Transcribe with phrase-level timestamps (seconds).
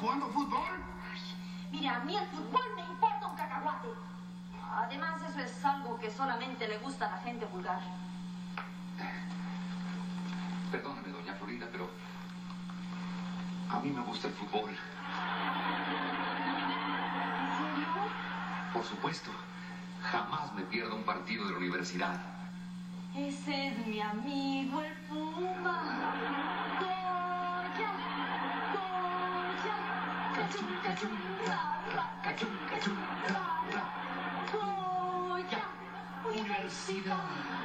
[0.00, 0.84] jugando fútbol?
[1.70, 3.88] Mira, a mí el fútbol me importa un cacahuate.
[4.72, 7.80] Además, eso es algo que solamente le gusta a la gente vulgar.
[10.70, 11.88] Perdóname, doña Florinda, pero
[13.70, 14.70] a mí me gusta el fútbol.
[18.72, 19.30] Por supuesto,
[20.02, 22.20] jamás me pierdo un partido de la universidad.
[23.16, 26.07] Ese es mi amigo el Puma.
[36.30, 37.57] Universidad.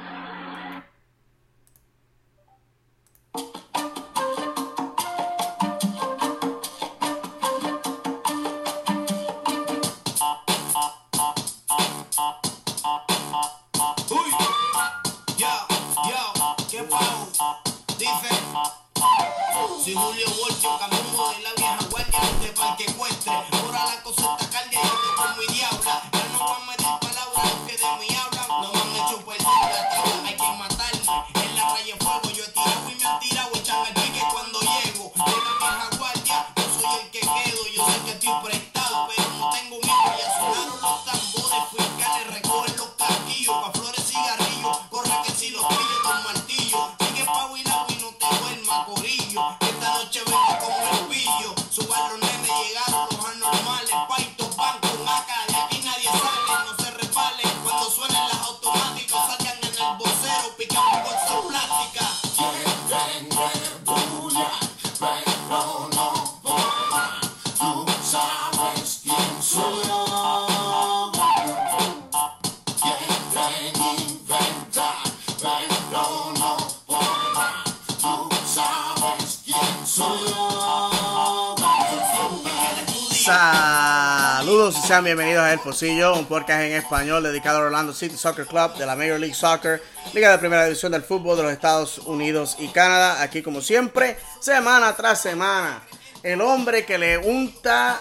[84.64, 88.16] Saludos y sean bienvenidos a El Pocillo, un podcast en español dedicado al Orlando City
[88.16, 89.82] Soccer Club de la Major League Soccer,
[90.14, 93.20] Liga de Primera División del Fútbol de los Estados Unidos y Canadá.
[93.20, 95.82] Aquí como siempre, semana tras semana,
[96.22, 98.00] el hombre que le unta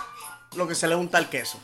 [0.56, 1.60] lo que se le unta al queso.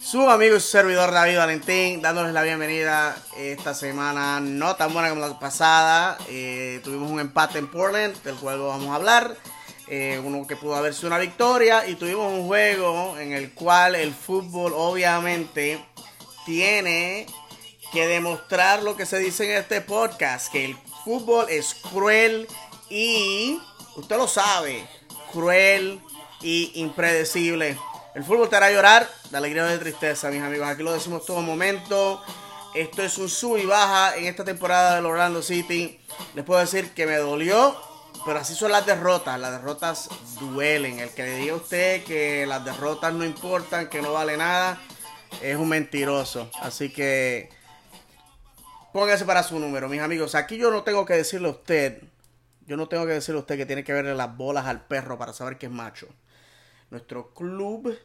[0.00, 5.08] Su amigo y su servidor David Valentín, dándoles la bienvenida esta semana, no tan buena
[5.08, 6.18] como la pasada.
[6.28, 9.36] Eh, tuvimos un empate en Portland, del cual vamos a hablar.
[9.94, 11.86] Eh, uno que pudo haber sido una victoria.
[11.86, 15.84] Y tuvimos un juego en el cual el fútbol obviamente
[16.46, 17.26] tiene
[17.92, 22.48] que demostrar lo que se dice en este podcast, que el fútbol es cruel
[22.88, 23.60] y,
[23.94, 24.82] usted lo sabe,
[25.30, 26.00] cruel
[26.40, 27.76] y impredecible.
[28.14, 30.68] El fútbol te hará llorar de alegría o de tristeza, mis amigos.
[30.68, 32.22] Aquí lo decimos todo momento.
[32.74, 36.00] Esto es un sub y baja en esta temporada del Orlando City.
[36.34, 37.91] Les puedo decir que me dolió,
[38.24, 39.38] pero así son las derrotas.
[39.38, 40.98] Las derrotas duelen.
[40.98, 44.80] El que le diga a usted que las derrotas no importan, que no vale nada,
[45.40, 46.50] es un mentiroso.
[46.60, 47.50] Así que
[48.92, 50.34] póngase para su número, mis amigos.
[50.34, 52.02] Aquí yo no tengo que decirle a usted,
[52.66, 55.18] yo no tengo que decirle a usted que tiene que verle las bolas al perro
[55.18, 56.08] para saber que es macho.
[56.90, 57.96] Nuestro club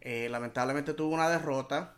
[0.00, 1.94] eh, lamentablemente tuvo una derrota.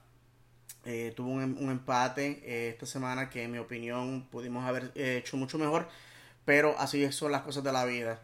[0.86, 5.36] Eh, tuvo un, un empate eh, esta semana que en mi opinión pudimos haber hecho
[5.36, 5.88] mucho mejor.
[6.44, 8.20] Pero así son las cosas de la vida.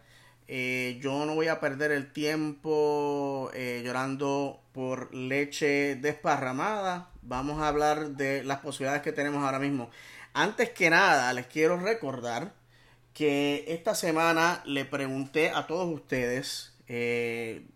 [0.49, 7.11] Eh, yo no voy a perder el tiempo eh, llorando por leche desparramada.
[7.23, 9.91] Vamos a hablar de las posibilidades que tenemos ahora mismo.
[10.35, 12.53] Antes que nada, les quiero recordar
[13.15, 17.67] que esta semana le pregunté a todos ustedes eh,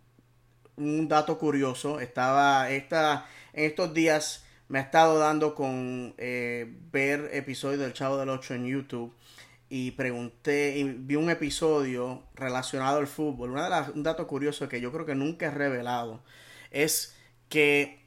[0.76, 2.00] un dato curioso.
[2.00, 8.18] Estaba esta, en estos días me ha estado dando con eh, ver episodios del Chavo
[8.18, 9.14] del 8 en YouTube
[9.70, 13.52] y pregunté y vi un episodio relacionado al fútbol.
[13.52, 16.20] Una de las, un dato curioso que yo creo que nunca he revelado
[16.72, 17.14] es
[17.48, 18.00] que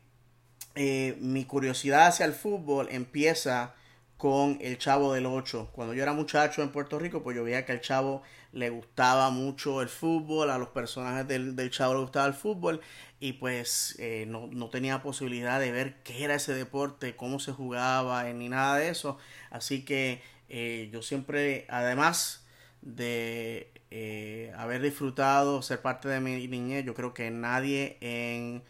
[0.76, 3.76] eh, mi curiosidad hacia el fútbol empieza
[4.18, 5.70] con el Chavo del 8.
[5.72, 9.30] Cuando yo era muchacho en Puerto Rico, pues yo veía que al Chavo le gustaba
[9.30, 12.82] mucho el fútbol, a los personajes del, del Chavo le gustaba el fútbol
[13.20, 17.54] y pues eh, no, no, tenía posibilidad de ver qué era ese deporte, cómo se
[17.54, 19.18] jugaba, ni nada de eso.
[19.50, 20.22] Así que
[20.56, 22.46] eh, yo siempre, además
[22.84, 28.62] de eh, haber disfrutado, ser parte de mi niñez, yo creo que nadie en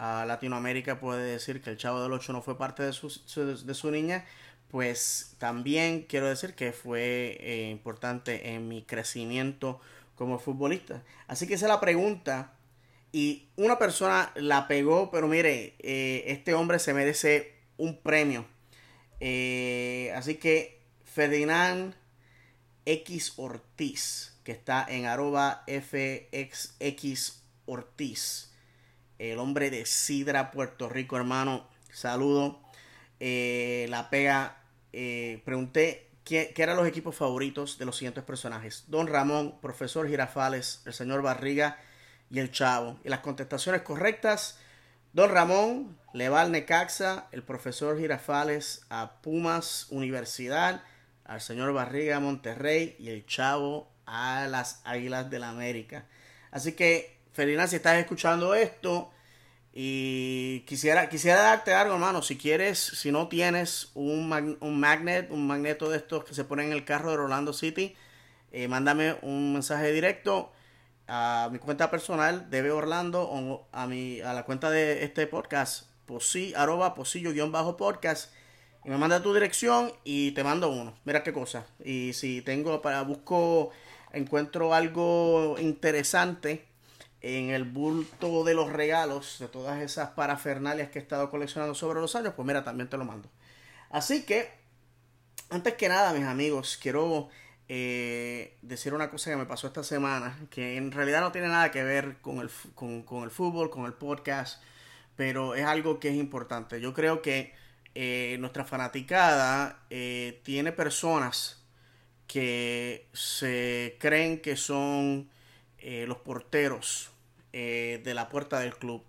[0.00, 3.46] uh, Latinoamérica puede decir que el Chavo del 8 no fue parte de su, su
[3.64, 3.92] de su.
[4.68, 9.80] Pues también quiero decir que fue eh, importante en mi crecimiento
[10.16, 11.04] como futbolista.
[11.28, 12.52] Así que esa es la pregunta.
[13.12, 18.44] Y una persona la pegó, pero mire, este hombre se merece un premio.
[20.14, 20.77] Así que
[21.12, 21.94] Ferdinand
[22.84, 28.52] X Ortiz, que está en arroba FXX Ortiz,
[29.18, 31.68] el hombre de Sidra, Puerto Rico, hermano.
[31.92, 32.60] Saludo.
[33.20, 34.62] Eh, la pega.
[34.92, 38.84] Eh, pregunté ¿qué, qué, eran los equipos favoritos de los siguientes personajes.
[38.86, 41.78] Don Ramón, profesor Girafales, el señor Barriga
[42.30, 42.98] y el Chavo.
[43.04, 44.58] Y las contestaciones correctas.
[45.12, 50.82] Don Ramón le va al Necaxa, el profesor Girafales a Pumas Universidad,
[51.28, 56.06] al señor Barriga Monterrey y el Chavo a las Águilas del la América.
[56.50, 59.12] Así que, Felina, si estás escuchando esto
[59.74, 65.30] y quisiera, quisiera darte algo, hermano, si quieres, si no tienes un, mag, un magnet,
[65.30, 67.94] un magneto de estos que se ponen en el carro de Orlando City,
[68.50, 70.50] eh, mándame un mensaje directo
[71.06, 75.86] a mi cuenta personal de Orlando o a, mi, a la cuenta de este podcast,
[76.06, 78.30] posi, arroba posillo-podcast
[78.84, 80.94] me manda tu dirección y te mando uno.
[81.04, 81.66] Mira qué cosa.
[81.84, 83.70] Y si tengo para busco
[84.12, 86.66] encuentro algo interesante
[87.20, 92.00] en el bulto de los regalos de todas esas parafernalias que he estado coleccionando sobre
[92.00, 93.28] los años, pues mira, también te lo mando.
[93.90, 94.48] Así que,
[95.50, 97.28] antes que nada, mis amigos, quiero
[97.68, 101.70] eh, decir una cosa que me pasó esta semana, que en realidad no tiene nada
[101.70, 104.62] que ver con el, con, con el fútbol, con el podcast,
[105.16, 106.80] pero es algo que es importante.
[106.80, 107.52] Yo creo que
[108.00, 111.66] eh, nuestra fanaticada eh, tiene personas
[112.28, 115.28] que se creen que son
[115.78, 117.10] eh, los porteros
[117.50, 119.02] de la puerta del club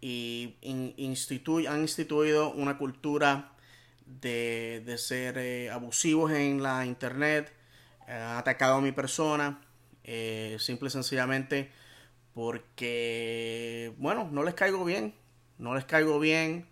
[0.00, 0.94] y in,
[1.66, 3.56] han instituido una cultura
[4.06, 7.52] de, de ser abusivos en la internet,
[8.06, 9.60] han atacado a mi persona,
[10.58, 11.72] simple y sencillamente
[12.34, 15.12] porque, bueno, no les caigo bien,
[15.58, 16.68] no les caigo bien.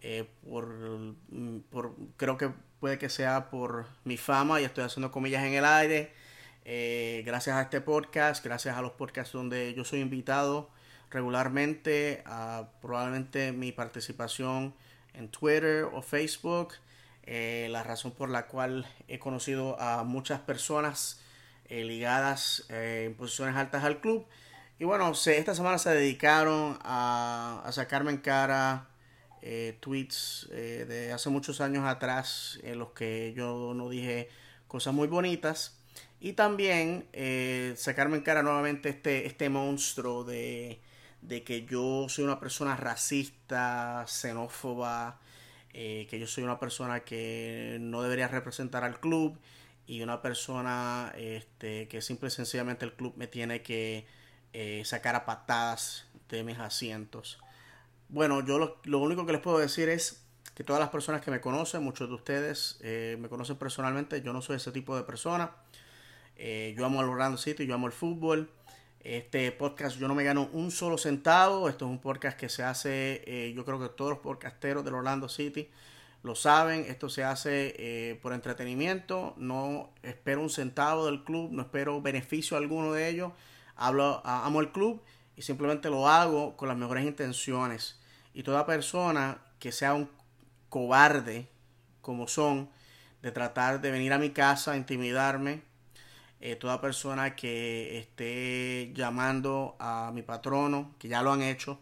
[0.00, 1.14] Eh, por,
[1.70, 2.50] por, creo que
[2.80, 6.12] puede que sea por mi fama y estoy haciendo comillas en el aire.
[6.64, 10.70] Eh, gracias a este podcast, gracias a los podcasts donde yo soy invitado
[11.10, 14.74] regularmente, a probablemente mi participación
[15.14, 16.74] en Twitter o Facebook,
[17.24, 21.20] eh, la razón por la cual he conocido a muchas personas
[21.66, 24.26] eh, ligadas eh, en posiciones altas al club.
[24.78, 28.87] Y bueno, se, esta semana se dedicaron a, a sacarme en cara
[29.42, 34.28] eh, tweets eh, de hace muchos años atrás en los que yo no dije
[34.66, 35.78] cosas muy bonitas
[36.20, 40.80] y también eh, sacarme en cara nuevamente este, este monstruo de,
[41.22, 45.20] de que yo soy una persona racista, xenófoba,
[45.72, 49.38] que yo soy una persona que no debería representar al club
[49.86, 54.04] y una persona este, que simple y sencillamente el club me tiene que
[54.84, 57.38] sacar a patadas de mis asientos.
[58.10, 60.24] Bueno, yo lo, único que les puedo decir es
[60.54, 64.32] que todas las personas que me conocen, muchos de ustedes eh, me conocen personalmente, yo
[64.32, 65.52] no soy ese tipo de persona.
[66.36, 68.50] Eh, yo amo el Orlando City, yo amo el fútbol.
[69.00, 71.68] Este podcast yo no me gano un solo centavo.
[71.68, 74.94] Esto es un podcast que se hace, eh, yo creo que todos los podcasteros del
[74.94, 75.68] Orlando City
[76.22, 76.86] lo saben.
[76.88, 79.34] Esto se hace eh, por entretenimiento.
[79.36, 83.32] No espero un centavo del club, no espero beneficio alguno de ellos.
[83.76, 85.02] Hablo, amo el club
[85.38, 87.96] y simplemente lo hago con las mejores intenciones.
[88.34, 90.10] Y toda persona que sea un
[90.68, 91.48] cobarde,
[92.02, 92.68] como son,
[93.22, 95.62] de tratar de venir a mi casa a intimidarme,
[96.40, 101.78] eh, toda persona que esté llamando a mi patrono, que ya lo han hecho,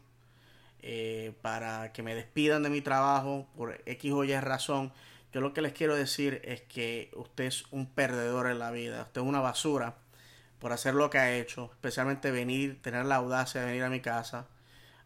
[0.80, 4.92] eh, para que me despidan de mi trabajo por X o Y razón,
[5.32, 9.02] yo lo que les quiero decir es que usted es un perdedor en la vida,
[9.02, 9.96] usted es una basura
[10.58, 14.00] por hacer lo que ha hecho, especialmente venir, tener la audacia de venir a mi
[14.00, 14.46] casa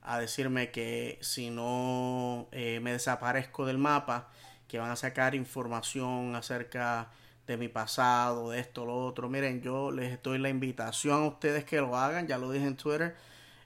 [0.03, 4.29] a decirme que si no eh, me desaparezco del mapa,
[4.69, 7.11] que van a sacar información acerca
[7.47, 9.29] de mi pasado, de esto, lo otro.
[9.29, 12.77] Miren, yo les doy la invitación a ustedes que lo hagan, ya lo dije en
[12.77, 13.17] Twitter.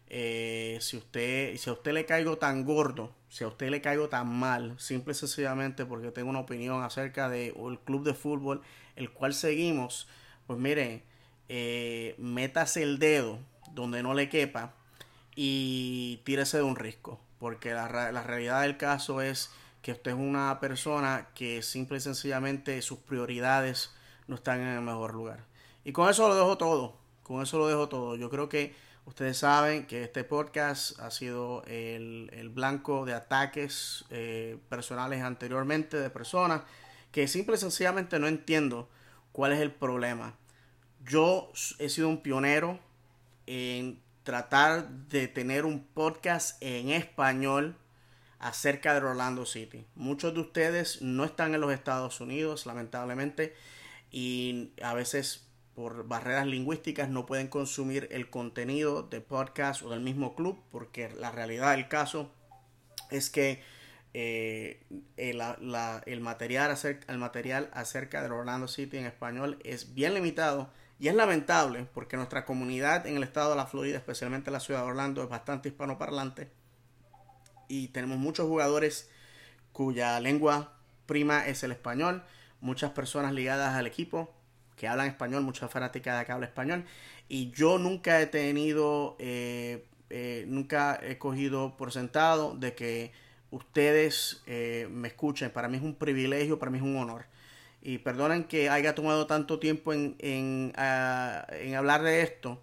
[0.08, 4.08] Eh, si usted, si a usted le caigo tan gordo, si a usted le caigo
[4.08, 8.62] tan mal, simple y sencillamente porque tengo una opinión acerca del de, club de fútbol,
[8.96, 10.08] el cual seguimos,
[10.46, 11.02] pues miren,
[11.48, 13.38] eh, métase el dedo
[13.72, 14.74] donde no le quepa
[15.36, 19.50] y tírese de un risco, porque la, la realidad del caso es
[19.82, 23.94] que usted es una persona que simple y sencillamente sus prioridades
[24.26, 25.44] no están en el mejor lugar.
[25.84, 28.16] Y con eso lo dejo todo, con eso lo dejo todo.
[28.16, 28.74] Yo creo que
[29.04, 35.98] ustedes saben que este podcast ha sido el, el blanco de ataques eh, personales anteriormente
[35.98, 36.62] de personas
[37.12, 38.88] que simple y sencillamente no entiendo
[39.32, 40.34] cuál es el problema.
[41.04, 42.78] Yo he sido un pionero
[43.46, 47.76] en tratar de tener un podcast en español
[48.38, 49.86] acerca de Orlando City.
[49.94, 53.54] Muchos de ustedes no están en los Estados Unidos, lamentablemente,
[54.10, 60.00] y a veces por barreras lingüísticas no pueden consumir el contenido de podcast o del
[60.00, 62.30] mismo club, porque la realidad del caso
[63.10, 63.62] es que
[64.14, 64.80] eh,
[65.16, 70.70] el, material acerca, el material acerca del Orlando City en español es bien limitado
[71.04, 74.60] y es lamentable porque nuestra comunidad en el estado de la Florida, especialmente en la
[74.60, 76.48] ciudad de Orlando, es bastante hispanoparlante
[77.68, 79.10] y tenemos muchos jugadores
[79.72, 82.22] cuya lengua prima es el español,
[82.62, 84.32] muchas personas ligadas al equipo
[84.76, 86.86] que hablan español, muchas fanáticas que hablan español
[87.28, 93.12] y yo nunca he tenido, eh, eh, nunca he cogido por sentado de que
[93.50, 95.50] ustedes eh, me escuchen.
[95.50, 97.26] Para mí es un privilegio, para mí es un honor.
[97.84, 102.60] Y perdonen que haya tomado tanto tiempo en, en, ah, en hablar de esto,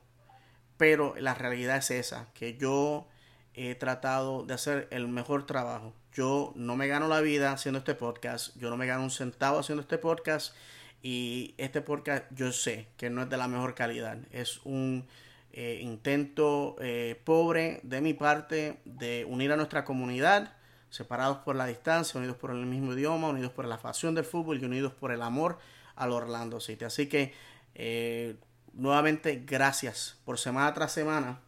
[0.78, 3.08] pero la realidad es esa, que yo
[3.54, 5.94] he tratado de hacer el mejor trabajo.
[6.13, 9.60] Yo no me gano la vida haciendo este podcast, yo no me gano un centavo
[9.60, 10.56] haciendo este podcast
[11.01, 14.18] y este podcast yo sé que no es de la mejor calidad.
[14.32, 15.08] Es un
[15.54, 20.54] eh, intento eh, pobre de mi parte de unir a nuestra comunidad
[20.91, 24.62] separados por la distancia, unidos por el mismo idioma, unidos por la pasión del fútbol
[24.62, 25.57] y unidos por el amor
[25.95, 26.86] al Orlando City.
[26.86, 27.33] Así que
[27.74, 28.36] eh,
[28.74, 31.39] nuevamente gracias por semana tras semana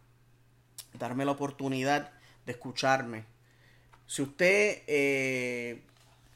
[0.98, 2.10] darme la oportunidad
[2.46, 3.26] de escucharme.
[4.06, 5.82] Si usted eh,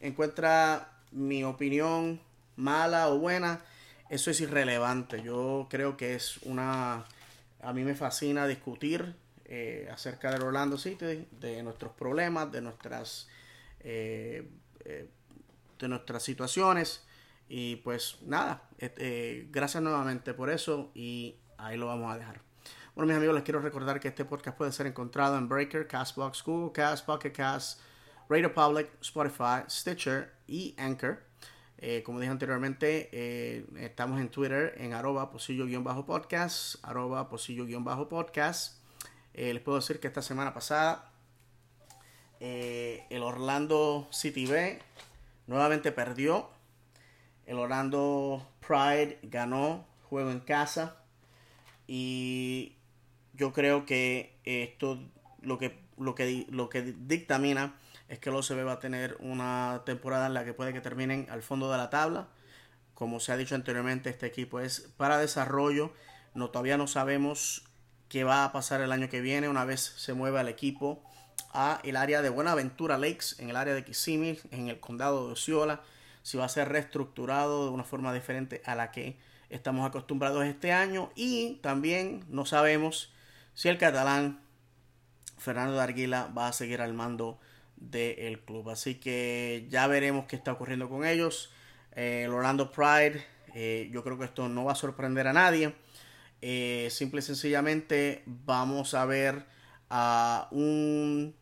[0.01, 2.21] encuentra mi opinión
[2.57, 3.63] mala o buena,
[4.11, 5.23] eso es irrelevante.
[5.23, 7.07] Yo creo que es una...
[7.61, 9.17] A mí me fascina discutir
[9.51, 13.29] eh, acerca del Orlando City, de nuestros problemas, de nuestras,
[13.81, 14.47] eh,
[14.85, 15.09] eh,
[15.79, 17.07] de nuestras situaciones.
[17.49, 18.69] Y pues nada,
[19.51, 22.43] gracias nuevamente por eso y ahí lo vamos a dejar.
[22.95, 26.45] Bueno, mis amigos, les quiero recordar que este podcast puede ser encontrado en Breaker, Castbox,
[26.45, 27.81] Google Cast, Pocket Cast,
[28.29, 31.23] Radio Public, Spotify, Stitcher y Anchor.
[32.05, 38.78] como dije anteriormente, estamos en Twitter en arroba posillo-podcast, arroba posillo-podcast.
[39.41, 41.13] Eh, les puedo decir que esta semana pasada
[42.41, 44.81] eh, el Orlando City B
[45.47, 46.51] nuevamente perdió.
[47.47, 50.97] El Orlando Pride ganó juego en casa.
[51.87, 52.79] Y
[53.33, 54.99] yo creo que esto
[55.41, 57.77] lo que, lo que, lo que dictamina
[58.09, 61.29] es que el OCB va a tener una temporada en la que puede que terminen
[61.31, 62.27] al fondo de la tabla.
[62.93, 65.93] Como se ha dicho anteriormente, este equipo es para desarrollo.
[66.35, 67.68] No, todavía no sabemos
[68.09, 71.03] qué va a pasar el año que viene una vez se mueva el equipo
[71.53, 75.33] a el área de Buenaventura Lakes, en el área de Kissimmee, en el condado de
[75.33, 75.83] Osceola,
[76.23, 79.17] si va a ser reestructurado de una forma diferente a la que
[79.51, 83.13] estamos acostumbrados este año y también no sabemos
[83.55, 84.41] si el catalán
[85.39, 87.39] Fernando de Arguila va a seguir al mando
[87.77, 88.71] del club.
[88.71, 91.51] Así que ya veremos qué está ocurriendo con ellos.
[91.95, 93.25] Eh, el Orlando Pride,
[93.55, 95.75] eh, yo creo que esto no va a sorprender a nadie.
[96.41, 99.45] Eh, simple y sencillamente vamos a ver
[99.91, 101.35] a un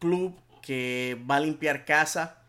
[0.00, 2.42] club que va a limpiar casa,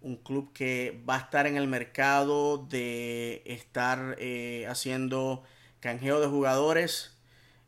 [0.00, 5.42] un club que va a estar en el mercado de estar eh, haciendo
[5.80, 7.16] canjeo de jugadores.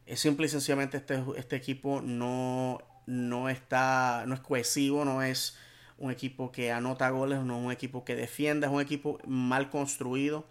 [0.06, 5.56] Es simple y sencillamente este, este equipo no, no está, no es cohesivo, no es
[5.98, 9.70] un equipo que anota goles, no es un equipo que defienda, es un equipo mal
[9.70, 10.46] construido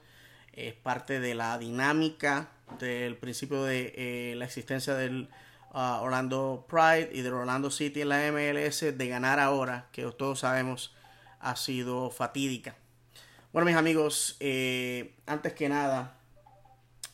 [0.53, 5.29] es parte de la dinámica del principio de eh, la existencia del
[5.74, 10.39] uh, Orlando Pride y del Orlando City en la MLS de ganar ahora, que todos
[10.39, 10.94] sabemos
[11.39, 12.75] ha sido fatídica.
[13.51, 16.18] Bueno, mis amigos, eh, antes que nada,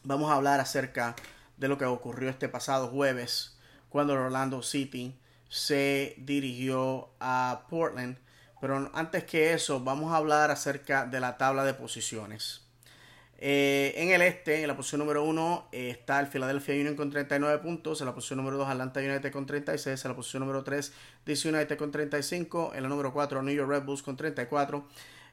[0.04, 1.16] vamos a hablar acerca
[1.58, 3.58] de lo que ocurrió este pasado jueves
[3.90, 8.18] cuando el Orlando City se dirigió a Portland.
[8.60, 12.65] Pero antes que eso, vamos a hablar acerca de la tabla de posiciones.
[13.38, 17.10] Eh, en el este, en la posición número 1 eh, está el Philadelphia Union con
[17.12, 18.00] 39 puntos.
[18.02, 20.06] En la posición número 2, Atlanta United con 36.
[20.06, 20.94] En la posición número 3,
[21.26, 22.74] DC United con 35.
[22.76, 24.88] En la número 4, New York Red Bulls con 34.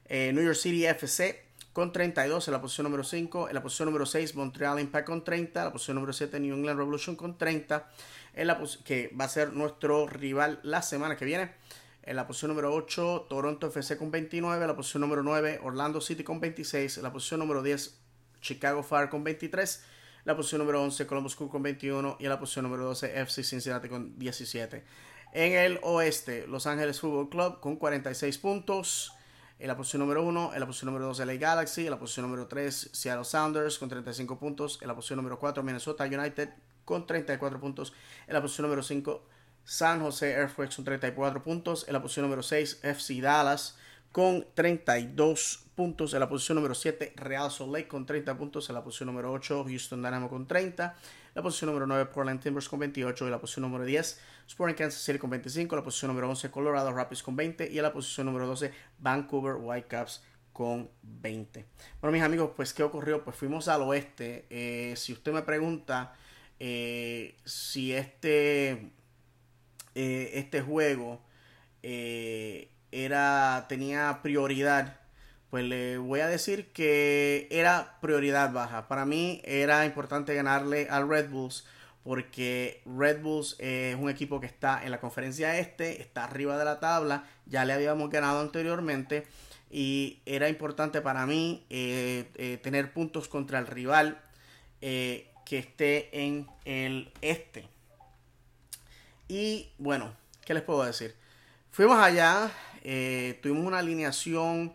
[0.07, 1.43] Eh, New York City FC
[1.73, 3.49] con 32 en la posición número 5.
[3.49, 5.61] En la posición número 6, Montreal Impact con 30.
[5.61, 7.89] En la posición número 7, New England Revolution con 30.
[8.35, 11.62] En la que va a ser nuestro rival la semana que viene.
[12.05, 14.61] En la posición número 8, Toronto FC con 29.
[14.61, 16.97] En la posición número 9, Orlando City con 26.
[16.97, 17.97] En la posición número 10,
[18.41, 19.85] Chicago Fire con 23.
[20.19, 22.17] En la posición número 11, Columbus Crew con 21.
[22.19, 24.85] Y en la posición número 12, FC Cincinnati con 17.
[25.33, 29.13] En el oeste, Los Ángeles Football Club con 46 puntos.
[29.61, 31.85] En la posición número 1, en la posición número 2, LA Galaxy.
[31.85, 34.81] En la posición número 3, Seattle Sounders con 35 puntos.
[34.83, 36.49] En la posición número 4, Minnesota United
[36.85, 37.93] con 34 puntos.
[38.27, 39.25] En la posición número 5,
[39.65, 41.87] San Jose Earthquakes con 34 puntos.
[41.87, 43.77] En la posición número 6, FC Dallas
[44.11, 46.15] con 32 puntos.
[46.15, 48.69] En la posición número 7, Real Salt Lake con 30 puntos.
[48.69, 50.95] En la posición número 8, Houston Dynamo con 30.
[51.35, 53.25] La posición número 9, Portland Timbers con 28.
[53.25, 55.75] En la posición número 10, Sporting Kansas City con 25.
[55.75, 57.71] En la posición número 11, Colorado Rapids con 20.
[57.71, 61.65] Y en la posición número 12, Vancouver Whitecaps con 20.
[62.01, 63.25] Bueno, mis amigos, pues, ¿qué ocurrió?
[63.25, 64.47] Pues fuimos al oeste.
[64.51, 66.15] Eh, si usted me pregunta
[66.65, 68.93] eh, si este,
[69.95, 71.21] eh, este juego
[72.93, 75.01] era, tenía prioridad,
[75.51, 78.89] pues le voy a decir que era prioridad baja.
[78.89, 81.65] Para mí era importante ganarle al Red Bulls
[82.05, 86.65] porque Red Bulls es un equipo que está en la conferencia este, está arriba de
[86.65, 89.27] la tabla, ya le habíamos ganado anteriormente
[89.71, 94.21] y era importante para mí eh, eh, tener puntos contra el rival
[94.81, 97.72] eh, que esté en el este.
[99.35, 101.15] Y bueno, ¿qué les puedo decir?
[101.71, 102.51] Fuimos allá,
[102.83, 104.75] tuvimos una alineación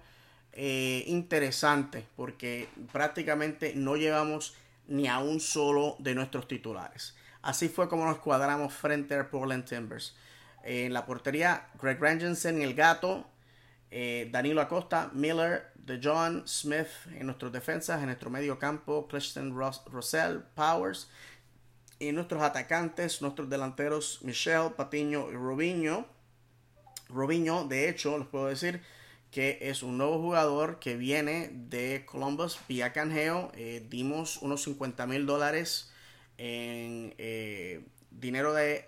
[0.52, 4.56] interesante porque prácticamente no llevamos
[4.88, 7.16] ni a un solo de nuestros titulares.
[7.44, 10.16] Así fue como nos cuadramos frente a Portland Timbers.
[10.64, 13.28] En la portería, Greg Rangensen, el gato,
[13.92, 19.56] eh, Danilo Acosta, Miller, De John, Smith en nuestros defensas, en nuestro medio campo, Christian
[19.56, 21.12] Russell, Powers,
[22.00, 26.06] y nuestros atacantes, nuestros delanteros, Michelle, Patiño y Robinho.
[27.10, 28.82] Robinho, de hecho, les puedo decir
[29.32, 33.52] que es un nuevo jugador que viene de Columbus vía canjeo.
[33.56, 35.92] Eh, dimos unos 50 mil dólares
[36.38, 38.88] en eh, dinero de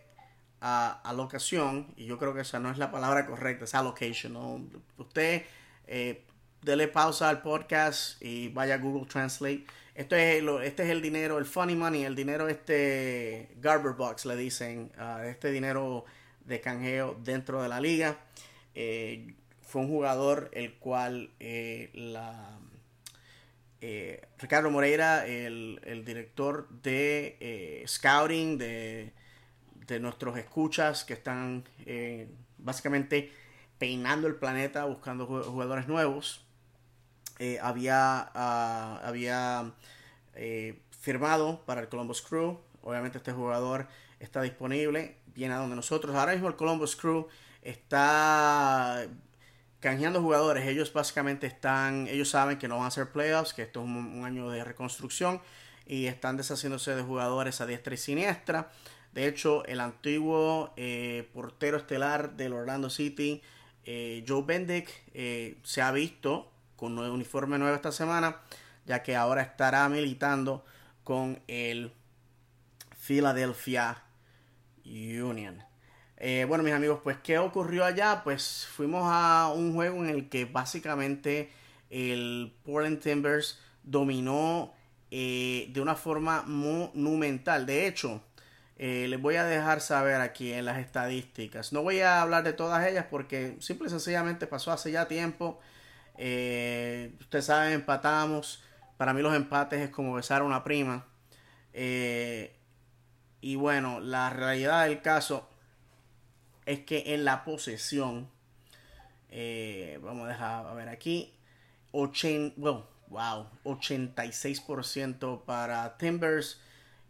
[0.62, 4.34] alocación, y yo creo que esa no es la palabra correcta, es allocation.
[4.34, 4.68] ¿no?
[4.98, 5.44] Usted
[5.88, 6.26] eh,
[6.62, 9.66] dele pausa al podcast y vaya a Google Translate.
[10.00, 14.38] Esto es este es el dinero, el funny money, el dinero este Garber Box, le
[14.38, 16.06] dicen, uh, este dinero
[16.46, 18.18] de canjeo dentro de la liga.
[18.76, 22.58] Eh, fue un jugador el cual eh, la
[23.82, 29.12] eh, Ricardo Moreira, el, el director de scouting de
[29.90, 33.32] de nuestros escuchas que están eh, básicamente
[33.78, 36.46] peinando el planeta buscando jugadores nuevos.
[37.40, 39.72] Eh, había ah, había
[40.36, 42.60] eh, firmado para el Columbus Crew.
[42.82, 43.88] Obviamente este jugador
[44.20, 46.14] está disponible, viene a donde nosotros.
[46.16, 47.28] Ahora mismo el Columbus Crew
[47.62, 49.08] está
[49.80, 50.68] canjeando jugadores.
[50.68, 54.26] Ellos básicamente están, ellos saben que no van a hacer playoffs, que esto es un
[54.26, 55.42] año de reconstrucción
[55.86, 58.70] y están deshaciéndose de jugadores a diestra y siniestra.
[59.14, 63.42] De hecho, el antiguo eh, portero estelar del Orlando City,
[64.28, 64.88] Joe Bendick,
[65.64, 68.38] se ha visto con un uniforme nuevo esta semana,
[68.86, 70.64] ya que ahora estará militando
[71.04, 71.92] con el
[72.98, 74.04] Philadelphia
[74.86, 75.64] Union.
[76.48, 78.22] bueno, mis amigos, pues, ¿qué ocurrió allá?
[78.24, 81.52] Pues fuimos a un juego en el que básicamente
[81.90, 84.74] el Portland Timbers dominó
[85.12, 87.66] de una forma monumental.
[87.66, 88.22] De hecho,
[88.82, 91.74] eh, les voy a dejar saber aquí en las estadísticas.
[91.74, 95.60] No voy a hablar de todas ellas porque simple y sencillamente pasó hace ya tiempo.
[96.22, 98.62] Eh, ustedes saben, empatamos.
[98.98, 101.08] Para mí los empates es como besar a una prima.
[101.74, 102.56] Eh,
[103.42, 105.50] y bueno, la realidad del caso
[106.66, 108.30] es que en la posesión,
[110.02, 111.34] vamos a dejar a ver aquí,
[111.94, 112.56] 80,
[113.08, 116.60] wow, 86% para Timbers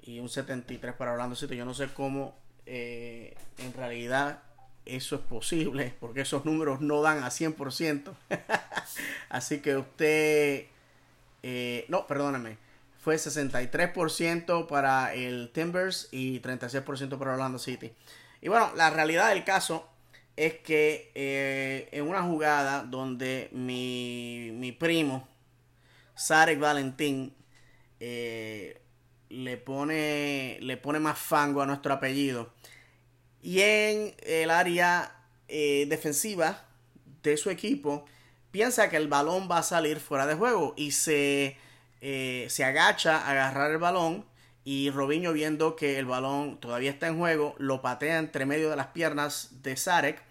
[0.02, 1.56] y un 73 para Orlando City.
[1.56, 4.44] Yo no sé cómo eh, en realidad
[4.96, 8.14] eso es posible, porque esos números no dan a 100%.
[9.30, 10.66] Así que usted,
[11.44, 12.58] eh, no, perdóname,
[13.00, 17.92] fue 63% para el Timbers y 36% para Orlando City.
[18.42, 19.90] Y bueno, la realidad del caso
[20.36, 25.28] es que eh, en una jugada donde mi, mi primo,
[26.16, 27.34] Sarek Valentín,
[28.00, 28.82] eh,
[29.30, 32.52] le pone, le pone más fango a nuestro apellido.
[33.42, 35.16] Y en el área
[35.48, 36.66] eh, defensiva
[37.24, 38.06] de su equipo,
[38.52, 41.58] piensa que el balón va a salir fuera de juego y se,
[42.02, 44.26] eh, se agacha a agarrar el balón.
[44.64, 48.76] Y Robinho, viendo que el balón todavía está en juego, lo patea entre medio de
[48.76, 50.22] las piernas de Sarek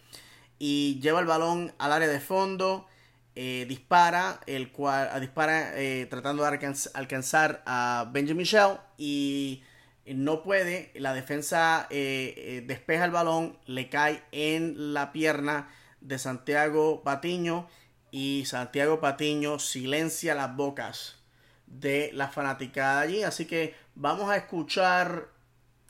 [0.59, 2.87] y lleva el balón al área de fondo
[3.35, 5.73] eh, dispara, el cual dispara
[6.09, 9.63] tratando de alcanzar a Benjamin Shell y
[10.15, 15.69] no puede, la defensa eh, despeja el balón, le cae en la pierna
[16.01, 17.69] de Santiago Patiño
[18.11, 21.17] y Santiago Patiño silencia las bocas
[21.67, 25.29] de la fanaticada allí, así que vamos a escuchar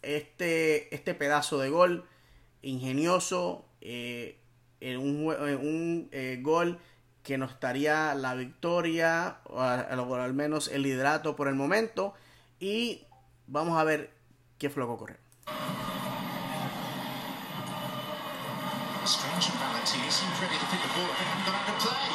[0.03, 2.05] este, este pedazo de gol
[2.63, 6.11] ingenioso, en un, un
[6.43, 6.81] gol
[7.29, 12.15] que nos daría la victoria, o, al menos el liderato por el momento.
[12.59, 13.03] Y
[13.49, 14.11] vamos a ver
[14.59, 15.17] qué fue lo que ocurrió.
[19.09, 22.13] Strange and Valentini seemed ready to pick the ball up and got out of play.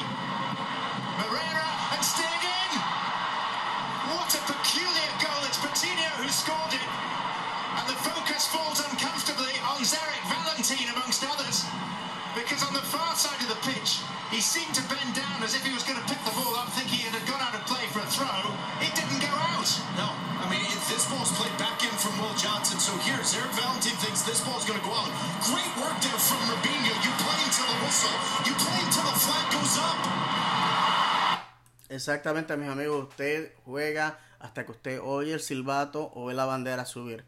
[1.17, 2.71] Moreira and Stegen!
[4.13, 5.41] What a peculiar goal.
[5.49, 6.85] It's Patino who scored it.
[7.81, 11.65] And the focus falls uncomfortably on Zarek Valentine amongst others.
[12.37, 15.65] Because on the far side of the pitch, he seemed to bend down as if
[15.65, 17.85] he was going to pick the ball up, thinking it had gone out of play
[17.89, 18.41] for a throw.
[18.85, 19.69] It didn't go out.
[19.97, 20.32] No, I mean,
[20.93, 22.77] this ball's played back in from Will Johnson.
[22.77, 25.10] So here, Zarek Valentine thinks this ball's going to go out.
[25.41, 26.93] Great work there from Rubinho.
[27.01, 28.13] You play until the whistle.
[28.45, 29.97] You play until the flag goes up.
[31.89, 33.10] Exactamente, mis amigos.
[33.10, 37.25] Usted juega hasta que usted oye el silbato o ve la bandera subir.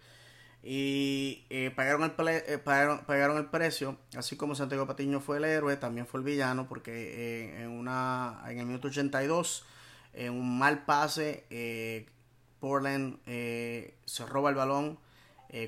[0.67, 5.77] y eh, pagaron, el eh, pagaron, el precio, así como Santiago Patiño fue el héroe,
[5.77, 9.63] también fue el villano, porque eh, en, una, en el minuto 82,
[10.13, 11.45] en un mal pase,
[12.59, 14.99] Portland se roba el balón,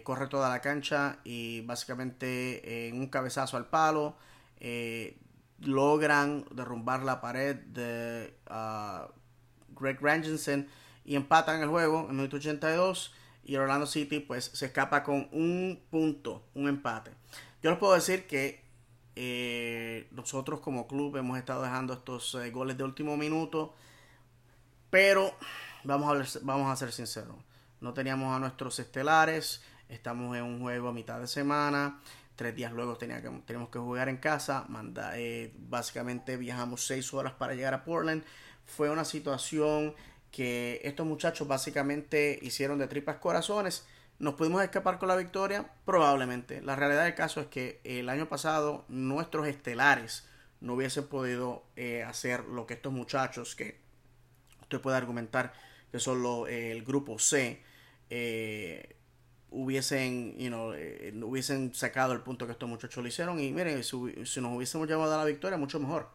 [0.04, 4.16] corre toda la cancha y básicamente en un cabezazo al palo
[5.60, 9.12] logran derrumbar la pared de uh,
[9.80, 10.70] Greg Rangensen
[11.06, 15.82] y empatan el juego en minuto 82 y Orlando City pues se escapa con un
[15.90, 17.12] punto, un empate.
[17.64, 18.62] Yo les puedo decir que
[19.16, 23.74] eh, nosotros como club hemos estado dejando estos eh, goles de último minuto,
[24.90, 25.34] pero
[25.84, 27.36] vamos a, vamos a ser sinceros,
[27.82, 32.00] no teníamos a nuestros estelares, estamos en un juego a mitad de semana,
[32.36, 34.66] tres días luego tenía que, jugar en casa,
[35.16, 38.24] eh, básicamente viajamos seis horas para llegar a Portland,
[38.66, 39.96] fue una situación
[40.32, 43.86] que estos muchachos básicamente hicieron de tripas corazones.
[44.20, 45.72] ¿Nos pudimos escapar con la victoria?
[45.86, 46.62] Probablemente.
[46.62, 50.28] La realidad del caso es que el año pasado nuestros estelares
[50.60, 53.80] no hubiesen podido eh, hacer lo que estos muchachos, que
[54.62, 55.54] usted puede argumentar
[55.92, 57.62] que son el grupo C,
[58.10, 58.96] eh,
[59.50, 63.40] hubiesen, you know, eh, hubiesen sacado el punto que estos muchachos lo hicieron.
[63.40, 66.10] Y miren, si, si nos hubiésemos llevado a la victoria, mucho mejor.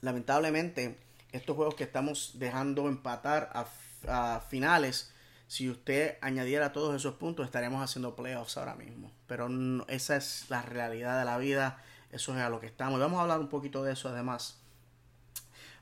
[0.00, 0.96] Lamentablemente,
[1.32, 5.12] estos juegos que estamos dejando empatar a, finales,
[5.48, 9.10] si usted añadiera todos esos puntos, estaríamos haciendo playoffs ahora mismo.
[9.26, 9.48] Pero
[9.88, 13.00] esa es la realidad de la vida, eso es a lo que estamos.
[13.00, 14.57] vamos a hablar un poquito de eso además.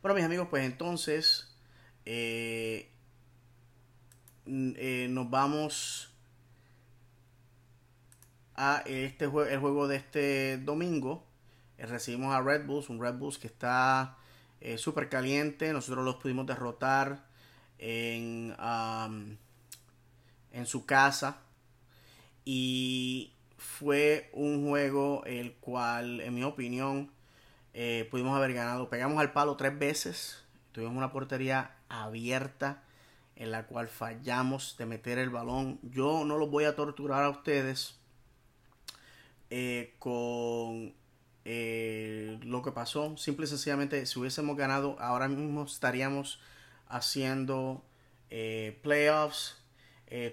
[0.06, 1.48] Bueno, mis amigos, pues entonces
[2.04, 2.92] eh,
[4.46, 6.14] eh, nos vamos
[8.54, 11.26] a este el juego de este domingo.
[11.76, 14.16] Eh, recibimos a Red Bulls, un Red Bulls que está
[14.76, 15.72] súper caliente.
[15.72, 17.26] Nosotros los pudimos derrotar
[17.78, 18.54] en,
[20.52, 21.38] en su casa.
[22.44, 27.10] Y fue un juego el cual, en mi opinión,
[27.78, 28.88] eh, pudimos haber ganado.
[28.88, 30.42] Pegamos al palo tres veces.
[30.72, 32.82] Tuvimos una portería abierta
[33.36, 35.78] en la cual fallamos de meter el balón.
[35.82, 37.98] Yo no los voy a torturar a ustedes
[39.50, 40.94] eh, con
[41.44, 43.14] eh, lo que pasó.
[43.18, 46.40] Simple y sencillamente, si hubiésemos ganado, ahora mismo estaríamos
[46.88, 47.84] haciendo
[48.80, 49.58] playoffs.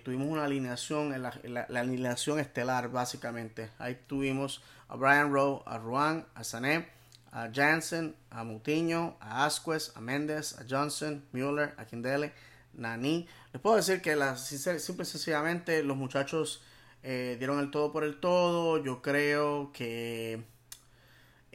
[0.06, 3.70] Tuvimos una alineación, la, alineación estelar, básicamente.
[3.80, 6.93] Ahí tuvimos a Brian Rowe, a Ruan, a Sané,
[7.34, 12.32] a Jansen, a Mutiño, a Asquez, a Méndez, a Johnson, Mueller, a Kindele,
[12.74, 13.28] Nani.
[13.52, 16.64] Les puedo decir que la, simple y sencillamente los muchachos
[17.04, 18.82] dieron el todo por el todo.
[18.82, 20.42] Yo creo que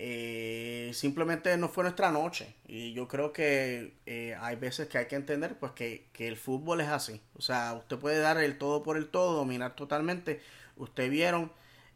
[0.00, 2.54] eh, simplemente no fue nuestra noche.
[2.68, 6.80] Y yo creo que eh, hay veces que hay que entender pues que, el fútbol
[6.80, 7.20] es así.
[7.34, 10.40] O sea, usted puede dar el todo por el todo, dominar totalmente.
[10.76, 11.52] Ustedes vieron,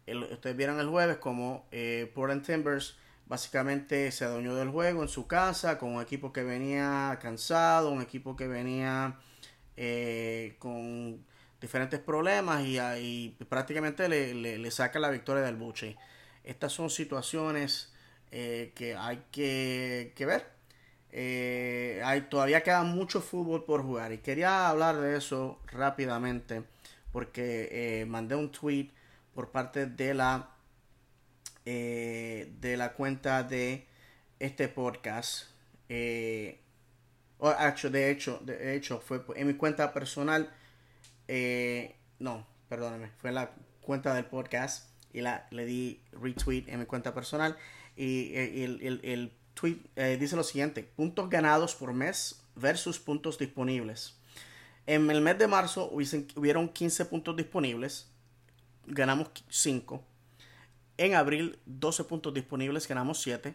[0.07, 2.97] el, ustedes vieron el jueves como eh, Portland Timbers
[3.33, 8.03] básicamente se adueñó del juego en su casa con un equipo que venía cansado, un
[8.03, 9.18] equipo que venía
[9.75, 11.25] eh, con
[11.59, 15.97] diferentes problemas y, prácticamente le, le, saca la victoria del buche.
[16.45, 17.90] Estas son situaciones
[18.33, 20.47] eh, que hay que, ver.
[21.11, 26.64] Eh, hay, todavía queda mucho fútbol por jugar y quería hablar de eso rápidamente
[27.12, 28.90] porque mandé un tweet
[29.35, 30.52] por parte de la
[31.64, 33.87] de la cuenta de
[34.38, 35.46] este podcast
[35.79, 36.59] hecho
[37.90, 40.53] de hecho de hecho fue en mi cuenta personal
[42.18, 46.87] no perdóneme fue en la cuenta del podcast y la le di retweet en mi
[46.87, 47.57] cuenta personal
[47.96, 53.38] y, eh, el, el, tweet eh, dice lo siguiente, puntos ganados por mes versus puntos
[53.38, 54.14] disponibles.
[54.87, 58.11] En el mes de marzo hubieron 15 puntos disponibles,
[58.87, 60.03] ganamos 5.
[60.99, 63.55] En abril 12 puntos disponibles, ganamos 7.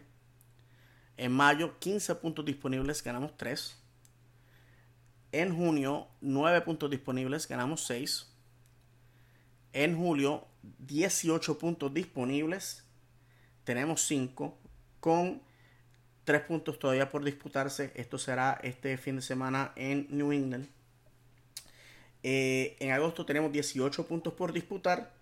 [1.16, 3.76] En mayo, 15 puntos disponibles, ganamos 3.
[5.32, 8.32] En junio, 9 puntos disponibles, ganamos 6.
[9.72, 10.46] En julio,
[10.78, 12.84] 18 puntos disponibles,
[13.64, 14.58] tenemos 5.
[15.00, 15.42] Con
[16.24, 17.92] 3 puntos todavía por disputarse.
[17.94, 20.68] Esto será este fin de semana en New England.
[22.22, 25.14] Eh, en agosto tenemos 18 puntos por disputar,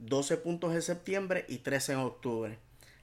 [0.00, 2.58] 12 puntos en septiembre y 13 en octubre.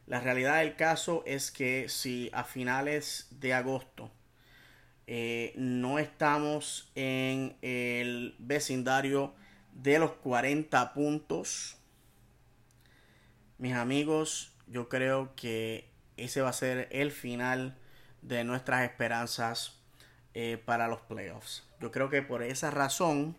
[0.07, 4.10] La realidad del caso es que si a finales de agosto
[5.05, 9.33] eh, no estamos en el vecindario
[9.73, 11.77] de los 40 puntos,
[13.57, 17.77] mis amigos, yo creo que ese va a ser el final
[18.21, 19.79] de nuestras esperanzas
[20.33, 21.63] eh, para los playoffs.
[21.79, 23.38] Yo creo que por esa razón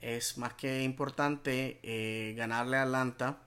[0.00, 3.38] es más que importante eh, ganarle a Atlanta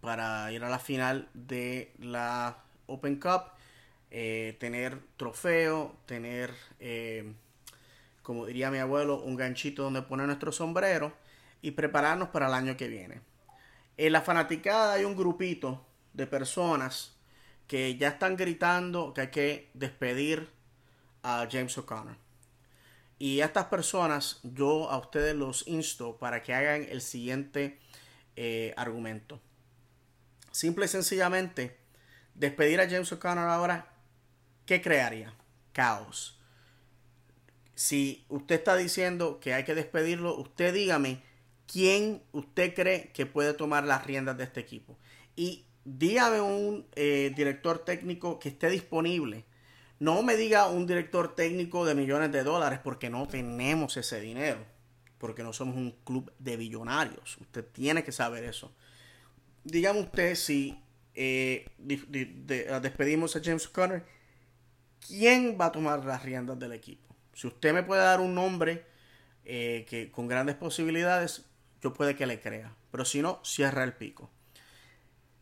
[0.00, 3.42] para ir a la final de la Open Cup,
[4.10, 7.32] eh, tener trofeo, tener, eh,
[8.22, 11.12] como diría mi abuelo, un ganchito donde poner nuestro sombrero
[11.60, 13.20] y prepararnos para el año que viene.
[13.96, 17.16] En la fanaticada hay un grupito de personas
[17.66, 20.48] que ya están gritando que hay que despedir
[21.22, 22.25] a James O'Connor.
[23.18, 27.78] Y a estas personas yo a ustedes los insto para que hagan el siguiente
[28.36, 29.40] eh, argumento.
[30.50, 31.78] Simple y sencillamente,
[32.34, 33.92] despedir a James O'Connor ahora,
[34.66, 35.34] ¿qué crearía?
[35.72, 36.38] Caos.
[37.74, 41.22] Si usted está diciendo que hay que despedirlo, usted dígame
[41.66, 44.98] quién usted cree que puede tomar las riendas de este equipo.
[45.34, 49.44] Y dígame un eh, director técnico que esté disponible.
[49.98, 54.58] No me diga un director técnico de millones de dólares porque no tenemos ese dinero.
[55.18, 57.38] Porque no somos un club de billonarios.
[57.40, 58.72] Usted tiene que saber eso
[59.66, 60.80] dígame usted si
[61.14, 64.04] eh, despedimos a James Conner,
[65.06, 67.14] ¿quién va a tomar las riendas del equipo?
[67.34, 68.86] Si usted me puede dar un nombre
[69.44, 71.44] eh, que con grandes posibilidades,
[71.82, 72.74] yo puede que le crea.
[72.90, 74.30] Pero si no, cierra el pico.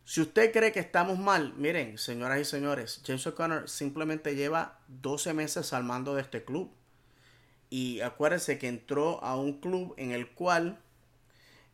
[0.04, 5.32] Si usted cree que estamos mal, miren, señoras y señores, James O'Connor simplemente lleva 12
[5.32, 6.70] meses al mando de este club.
[7.70, 10.78] Y acuérdense que entró a un club en el cual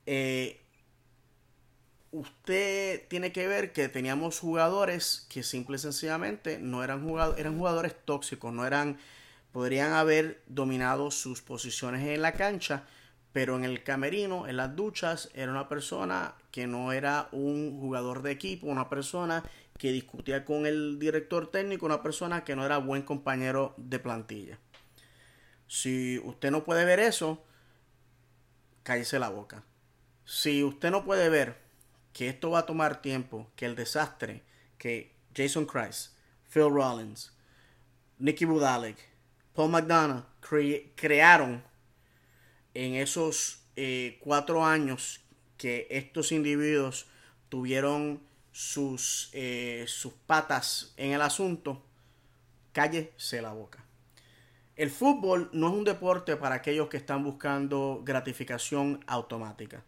[0.07, 0.61] eh,
[2.13, 7.59] usted tiene que ver que teníamos jugadores que simple y sencillamente no eran jugadores, eran
[7.59, 8.99] jugadores tóxicos, no eran,
[9.53, 12.85] podrían haber dominado sus posiciones en la cancha,
[13.33, 18.23] pero en el camerino, en las duchas, era una persona que no era un jugador
[18.23, 19.45] de equipo, una persona
[19.79, 24.59] que discutía con el director técnico, una persona que no era buen compañero de plantilla.
[25.69, 27.43] Si usted no puede ver eso,
[28.83, 29.63] cállese la boca.
[30.25, 31.57] Si usted no puede ver
[32.13, 34.43] que esto va a tomar tiempo, que el desastre
[34.79, 36.17] que Jason Christ,
[36.49, 37.33] Phil Rollins,
[38.19, 38.99] Nicky Budalek,
[39.55, 40.25] Paul McDonough
[40.97, 41.63] crearon
[42.75, 45.21] en esos eh, cuatro años
[45.57, 47.07] que estos individuos
[47.49, 48.21] tuvieron
[48.53, 51.83] sus, eh, sus patas en el asunto,
[52.73, 53.85] cállese la boca.
[54.77, 59.85] El fútbol no es un deporte para aquellos que están buscando gratificación automática.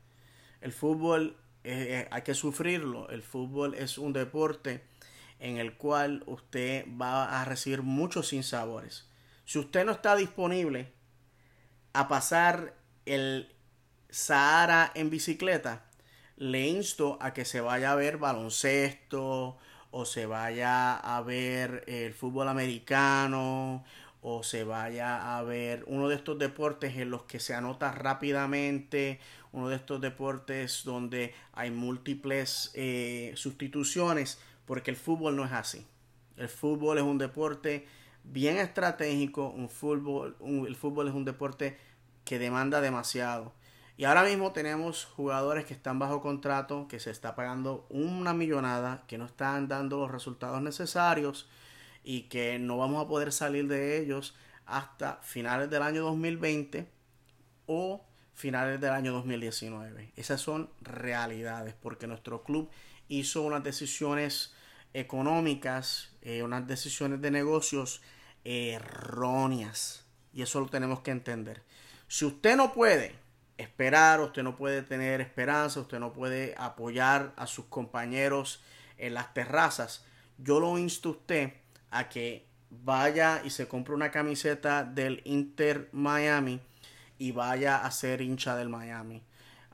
[0.60, 3.08] El fútbol eh, hay que sufrirlo.
[3.08, 4.82] El fútbol es un deporte
[5.38, 9.08] en el cual usted va a recibir muchos sinsabores.
[9.44, 10.92] Si usted no está disponible
[11.92, 12.74] a pasar
[13.06, 13.52] el
[14.10, 15.84] Sahara en bicicleta,
[16.36, 19.56] le insto a que se vaya a ver baloncesto
[19.90, 23.84] o se vaya a ver el fútbol americano
[24.22, 29.18] o se vaya a ver uno de estos deportes en los que se anota rápidamente,
[29.50, 35.86] uno de estos deportes donde hay múltiples eh, sustituciones, porque el fútbol no es así.
[36.36, 37.86] El fútbol es un deporte
[38.24, 41.78] bien estratégico, un fútbol, el fútbol es un deporte
[42.24, 43.54] que demanda demasiado.
[43.96, 49.04] Y ahora mismo tenemos jugadores que están bajo contrato, que se está pagando una millonada,
[49.06, 51.48] que no están dando los resultados necesarios
[52.02, 54.34] y que no vamos a poder salir de ellos
[54.66, 56.88] hasta finales del año 2020
[57.66, 58.04] o
[58.34, 60.12] finales del año 2019.
[60.16, 62.70] Esas son realidades porque nuestro club
[63.08, 64.54] hizo unas decisiones
[64.94, 68.00] económicas, eh, unas decisiones de negocios
[68.44, 71.62] erróneas y eso lo tenemos que entender.
[72.08, 73.14] Si usted no puede
[73.58, 78.62] esperar, usted no puede tener esperanza, usted no puede apoyar a sus compañeros
[78.98, 80.04] en las terrazas,
[80.38, 81.52] yo lo insto a usted
[81.90, 86.60] a que vaya y se compre una camiseta del Inter Miami
[87.18, 89.22] y vaya a ser hincha del Miami.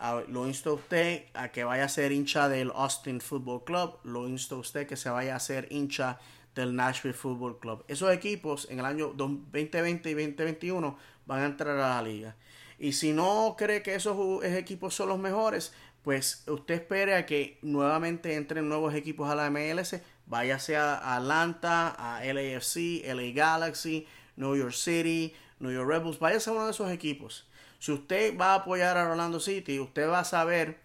[0.00, 3.98] a- lo insto a usted a que vaya a ser hincha del Austin Football Club,
[4.04, 6.20] lo insto a usted que se vaya a ser hincha
[6.58, 7.84] del Nashville Football Club.
[7.86, 12.34] Esos equipos en el año 2020 y 2021 van a entrar a la liga.
[12.80, 17.58] Y si no cree que esos equipos son los mejores, pues usted espere a que
[17.62, 24.56] nuevamente entren nuevos equipos a la MLS, váyase a Atlanta, a LAFC, LA Galaxy, New
[24.56, 27.46] York City, New York Rebels, váyase a uno de esos equipos.
[27.78, 30.80] Si usted va a apoyar a Orlando City, usted va a saber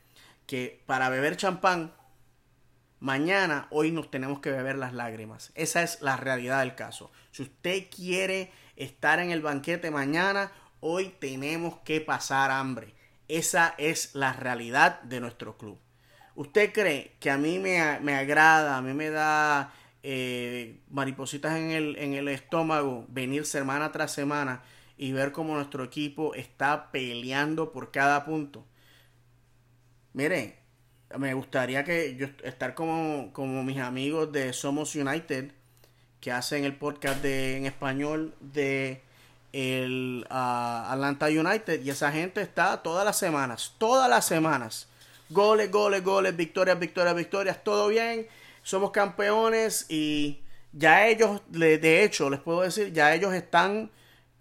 [0.45, 1.93] que para beber champán,
[3.03, 5.51] mañana, hoy nos tenemos que beber las lágrimas.
[5.55, 7.11] Esa es la realidad del caso.
[7.31, 12.93] Si usted quiere estar en el banquete mañana, hoy tenemos que pasar hambre.
[13.27, 15.77] Esa es la realidad de nuestro club.
[16.35, 21.71] ¿Usted cree que a mí me, me agrada, a mí me da eh, maripositas en
[21.71, 24.63] el, en el estómago venir semana tras semana
[24.97, 28.65] y ver cómo nuestro equipo está peleando por cada punto?
[30.13, 30.62] Mire,
[31.17, 35.51] me gustaría que yo estar como, como mis amigos de Somos United
[36.19, 39.01] que hacen el podcast de, en español de
[39.51, 44.87] el ah, Atlanta United y esa gente está todas las semanas, todas las semanas.
[45.29, 48.27] Goles, goles, goles, victorias, victorias, victorias, todo bien.
[48.63, 50.39] Somos campeones y
[50.71, 53.91] ya ellos, de hecho, les puedo decir, ya ellos están,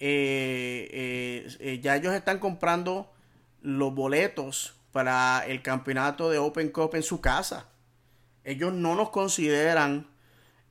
[0.01, 3.11] eh, eh, eh, ya ellos están comprando
[3.61, 7.66] los boletos para el campeonato de Open Cup en su casa.
[8.44, 10.07] Ellos no nos consideran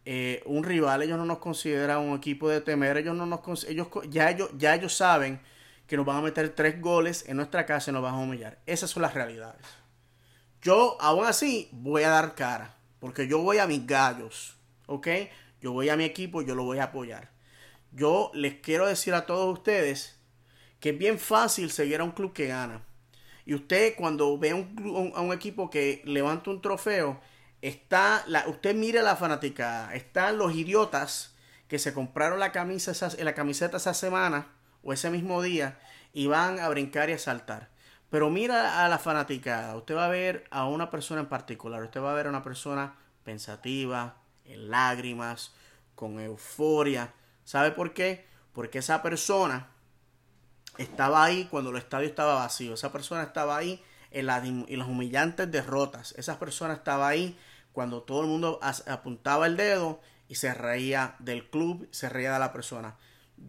[0.05, 3.87] eh, un rival, ellos no nos consideran un equipo de temer, ellos no nos ellos
[4.09, 5.39] ya ellos ya ellos saben
[5.87, 8.59] que nos van a meter tres goles en nuestra casa y nos van a humillar.
[8.65, 9.61] Esas son las realidades.
[10.61, 14.55] Yo aún así voy a dar cara, porque yo voy a mis gallos,
[14.85, 15.07] ¿ok?
[15.59, 17.29] Yo voy a mi equipo, yo lo voy a apoyar.
[17.91, 20.17] Yo les quiero decir a todos ustedes
[20.79, 22.83] que es bien fácil seguir a un club que gana.
[23.45, 27.19] Y usted cuando ve a un, a un equipo que levanta un trofeo,
[27.61, 31.35] está la, usted mire la fanaticada, están los idiotas
[31.67, 34.47] que se compraron la camisa esa- la camiseta esa semana
[34.83, 35.79] o ese mismo día
[36.13, 37.69] y van a brincar y a saltar.
[38.09, 42.01] Pero mira a la fanaticada, usted va a ver a una persona en particular, usted
[42.01, 45.53] va a ver a una persona pensativa, en lágrimas,
[45.95, 47.13] con euforia.
[47.45, 48.25] ¿Sabe por qué?
[48.53, 49.69] Porque esa persona
[50.81, 52.73] estaba ahí cuando el estadio estaba vacío.
[52.73, 56.13] Esa persona estaba ahí en, las humillantes derrotas.
[56.17, 57.37] Esa persona estaba ahí
[57.71, 62.39] cuando todo el mundo apuntaba el dedo y se reía del club, se reía de
[62.39, 62.97] la persona.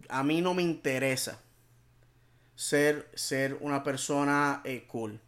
[0.09, 1.39] A mí no me interesa
[2.55, 5.19] ser, ser una persona eh, cool.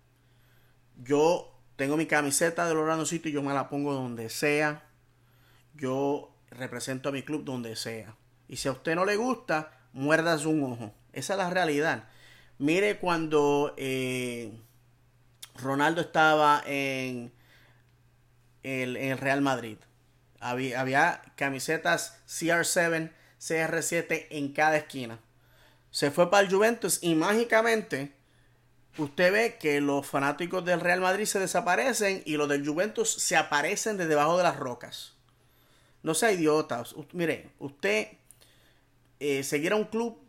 [1.04, 4.88] Yo tengo mi camiseta del Orlando City y yo me la pongo donde sea.
[5.76, 8.16] Yo represento a mi club donde sea.
[8.48, 10.94] Y si a usted no le gusta, muerdas un ojo.
[11.16, 12.04] Esa es la realidad.
[12.58, 14.52] Mire cuando eh,
[15.56, 17.32] Ronaldo estaba en
[18.64, 19.78] el, Real Madrid.
[20.40, 25.20] Había, camisetas CR7, CR7 en cada esquina.
[25.90, 28.14] Se fue para el Juventus y mágicamente
[28.98, 33.38] usted ve que los fanáticos del Real Madrid se desaparecen y los del Juventus se
[33.38, 35.14] aparecen de debajo de las rocas.
[36.04, 36.84] No sea idiota.
[37.14, 38.10] Mire, usted
[39.22, 40.25] eh, un club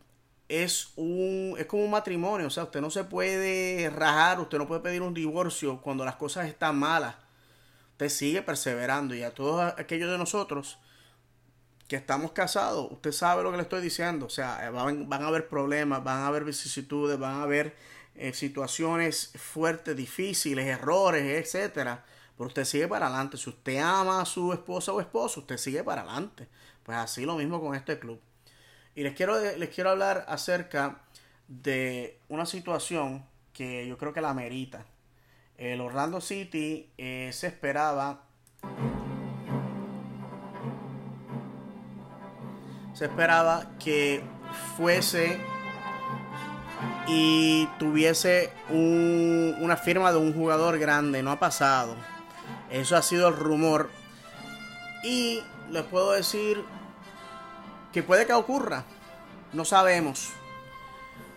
[0.48, 4.66] es un es como un matrimonio, o sea, usted no se puede rajar, usted no
[4.66, 7.16] puede pedir un divorcio cuando las cosas están malas.
[7.92, 10.78] Usted sigue perseverando y a todos aquellos de nosotros
[11.88, 15.22] que estamos casados, usted sabe lo que le estoy diciendo, o sea, eh, van, van
[15.22, 17.76] a haber problemas, van a haber vicisitudes, van a haber
[18.16, 22.04] eh, situaciones fuertes, difíciles, errores, etcétera.
[22.36, 23.36] Pero usted sigue para adelante.
[23.36, 26.48] Si usted ama a su esposa o esposo, usted sigue para adelante.
[26.82, 28.20] Pues así lo mismo con este club.
[28.96, 30.96] Y les quiero, les quiero hablar acerca
[31.48, 34.84] de una situación que yo creo que la merita.
[35.56, 38.22] El Orlando City eh, se esperaba.
[42.94, 44.22] Se esperaba que
[44.76, 45.38] fuese
[47.06, 51.22] y tuviese un- una firma de un jugador grande.
[51.22, 51.94] No ha pasado.
[52.70, 53.90] Eso ha sido el rumor.
[55.04, 56.64] Y les puedo decir
[57.92, 58.84] que puede que ocurra.
[59.52, 60.30] No sabemos.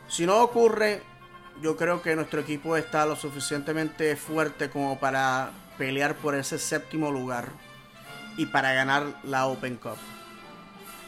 [0.07, 1.01] Si no ocurre,
[1.61, 7.11] yo creo que nuestro equipo está lo suficientemente fuerte como para pelear por ese séptimo
[7.11, 7.49] lugar
[8.37, 9.97] y para ganar la Open Cup.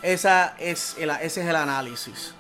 [0.02, 2.34] Esa es el- ese es el análisis.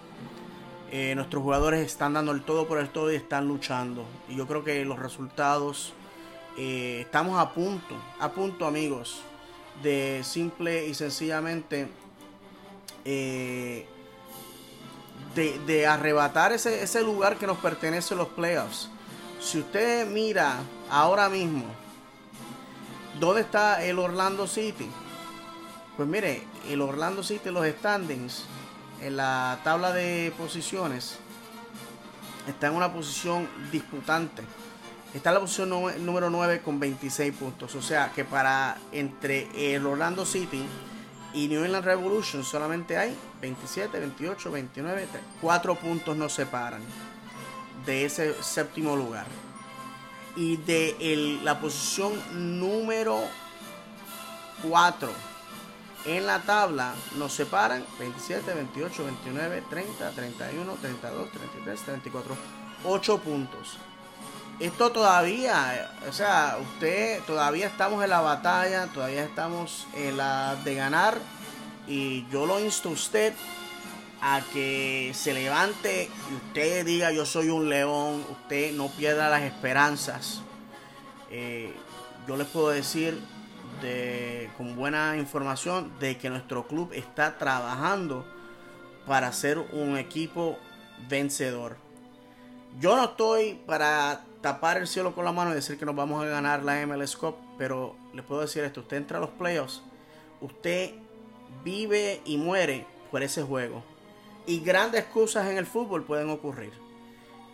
[0.91, 4.05] Eh, nuestros jugadores están dando el todo por el todo y están luchando.
[4.27, 5.93] Y yo creo que los resultados
[6.57, 9.21] eh, estamos a punto, a punto amigos,
[9.81, 11.87] de simple y sencillamente
[13.05, 13.85] eh,
[15.35, 18.89] de, arrebatar ese, ese lugar que nos pertenece en los playoffs.
[19.39, 21.65] Si usted mira ahora mismo,
[23.19, 24.89] ¿dónde está el Orlando City?
[25.97, 28.45] Pues mire, el Orlando City, los standings,
[29.01, 31.17] en la tabla de posiciones,
[32.47, 34.43] está en una posición disputante.
[35.13, 35.69] Está en la posición
[36.05, 37.75] número 9 con 26 puntos.
[37.75, 40.63] O sea que para entre el Orlando City
[41.33, 45.23] y New England Revolution solamente hay 27, 28, 29, 3.
[45.41, 46.81] 4 puntos nos separan
[47.85, 49.25] de ese séptimo lugar.
[50.35, 52.13] Y de la posición
[52.59, 53.19] número
[54.67, 55.09] 4
[56.05, 62.35] en la tabla nos separan 27, 28, 29, 30, 31, 32, 33, 34.
[62.85, 63.77] 8 puntos.
[64.61, 70.75] Esto todavía, o sea, usted todavía estamos en la batalla, todavía estamos en la de
[70.75, 71.17] ganar.
[71.87, 73.33] Y yo lo insto a usted
[74.21, 79.41] a que se levante y usted diga yo soy un león, usted no pierda las
[79.41, 80.43] esperanzas.
[81.31, 81.73] Eh,
[82.27, 83.19] yo les puedo decir
[84.57, 88.27] con buena información de que nuestro club está trabajando
[89.07, 90.59] para ser un equipo
[91.09, 91.77] vencedor.
[92.79, 96.23] Yo no estoy para tapar el cielo con la mano y decir que nos vamos
[96.23, 99.83] a ganar la MLS Cup, pero le puedo decir esto, usted entra a los playoffs,
[100.41, 100.91] usted
[101.63, 103.83] vive y muere por ese juego.
[104.45, 106.73] Y grandes cosas en el fútbol pueden ocurrir.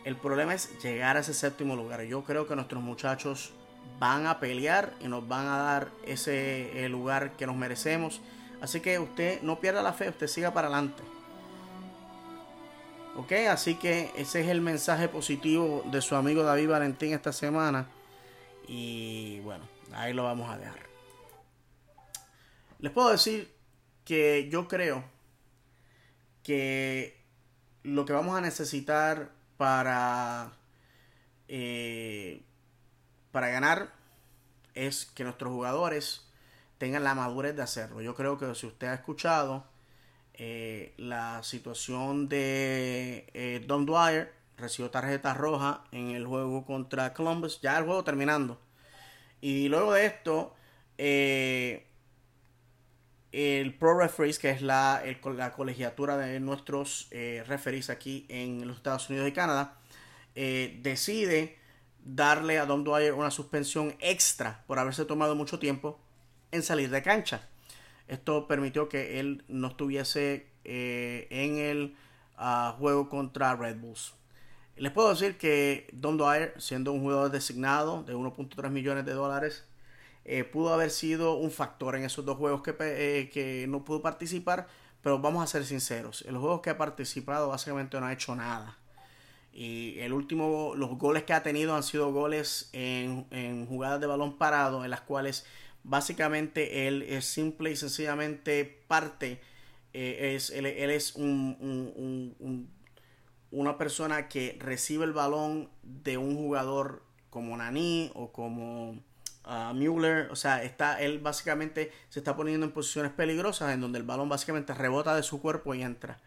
[0.06, 2.02] El problema es llegar a ese séptimo lugar.
[2.04, 3.52] Yo creo que nuestros muchachos
[4.00, 8.22] van a pelear y nos van a dar ese lugar que nos merecemos.
[8.62, 11.04] Así que usted no pierda la fe, usted siga para adelante.
[13.18, 17.88] Ok, así que ese es el mensaje positivo de su amigo David Valentín esta semana.
[18.68, 20.86] Y bueno, ahí lo vamos a dejar.
[22.78, 23.52] Les puedo decir
[24.06, 25.04] que yo creo
[26.44, 27.20] que
[27.82, 30.52] lo que vamos a necesitar para
[31.48, 32.44] eh,
[33.32, 33.94] para ganar
[34.76, 36.24] es que nuestros jugadores
[36.78, 38.00] tengan la madurez de hacerlo.
[38.00, 39.66] Yo creo que si usted ha escuchado
[40.38, 47.60] eh, la situación de eh, Don Dwyer, recibió tarjeta roja en el juego contra Columbus,
[47.62, 48.60] ya el juego terminando.
[49.42, 50.56] Y luego de esto,
[50.98, 51.88] eh,
[53.32, 55.04] el Pro Referees, que es la,
[55.36, 57.10] la colegiatura de nuestros
[57.46, 59.78] referees aquí en los Estados Unidos y Canadá,
[60.34, 61.58] decide
[62.04, 66.00] darle a Don Dwyer una suspensión extra por haberse tomado mucho tiempo
[66.52, 67.48] en salir de cancha.
[68.08, 71.96] Esto permitió que él no estuviese eh, en el
[72.38, 74.14] ah, juego contra Red Bulls.
[74.76, 79.66] Les puedo decir que Don Dwyer, siendo un jugador designado de 1.3 millones de dólares,
[80.24, 84.02] eh, pudo haber sido un factor en esos dos juegos que, eh, que no pudo
[84.02, 84.68] participar.
[85.02, 88.36] Pero vamos a ser sinceros, en los juegos que ha participado básicamente no ha hecho
[88.36, 88.78] nada.
[89.54, 94.38] Y el último, los goles que ha tenido han sido goles en, jugadas de balón
[94.38, 95.48] parado, en las cuales
[95.88, 99.40] básicamente él es simple y sencillamente parte.
[99.94, 102.70] Eh, es, él, es un,
[103.52, 108.92] una persona que recibe el balón de un jugador como Nani o como
[109.46, 110.30] uh, Müller.
[110.30, 114.28] O sea, está, él básicamente se está poniendo en posiciones peligrosas en donde el balón
[114.28, 116.20] básicamente rebota de su cuerpo y entra.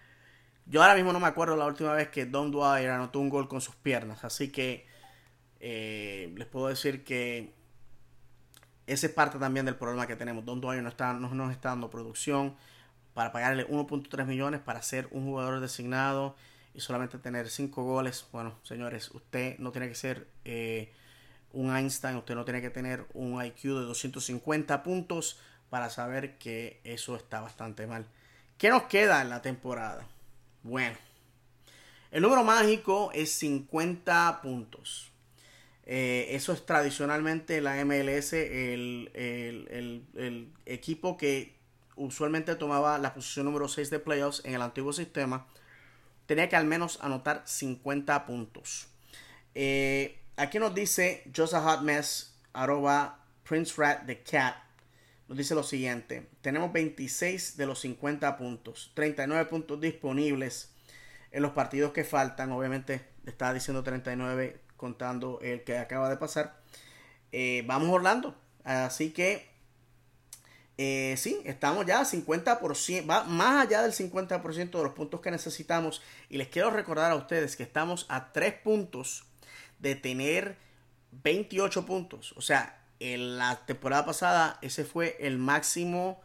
[0.65, 3.47] Yo ahora mismo no me acuerdo la última vez que Don Dwyer anotó un gol
[3.47, 4.25] con sus piernas.
[4.25, 4.87] Así que
[5.59, 7.60] eh, les puedo decir que
[8.87, 10.45] ese es parte también del problema que tenemos.
[10.45, 12.57] Don Dwyer no, está, no nos está dando producción
[13.15, 16.37] para pagarle 1.3 millones para ser un jugador designado
[16.75, 18.27] y solamente tener 5 goles.
[18.33, 20.93] Bueno, señores, usted no tiene que ser eh,
[21.53, 26.81] un Einstein, usted no tiene que tener un IQ de 250 puntos para saber que
[26.85, 28.07] eso está bastante mal.
[28.59, 30.07] ¿Qué nos queda en la temporada?
[30.63, 30.97] Bueno,
[32.11, 35.11] el número mágico es 50 puntos.
[35.93, 41.57] Eh, eso es tradicionalmente la MLS, el, el, equipo que
[41.97, 45.49] usualmente tomaba la posición número 6 de playoffs en el antiguo sistema,
[46.27, 48.87] tenía que al menos anotar 50 puntos.
[49.57, 54.59] Eh, aquí nos dice Joseph Hotmess, arroba Prince Rat the Cat,
[55.27, 56.29] nos dice lo siguiente.
[56.41, 60.71] Tenemos 26 de los 50 puntos, 39 puntos disponibles
[61.33, 62.53] en los partidos que faltan.
[62.53, 66.57] Obviamente estaba diciendo 39 contando el que acaba de pasar.
[67.33, 68.35] Eh, vamos Orlando.
[68.65, 69.47] Así que
[70.79, 76.01] eh, sí, estamos ya 50%, va más allá del 50% de los puntos que necesitamos.
[76.31, 79.25] Y les quiero recordar a ustedes que estamos a 3 puntos
[79.81, 80.57] de tener
[81.13, 82.33] 28 puntos.
[82.39, 86.23] O sea, en la temporada pasada ese fue el máximo,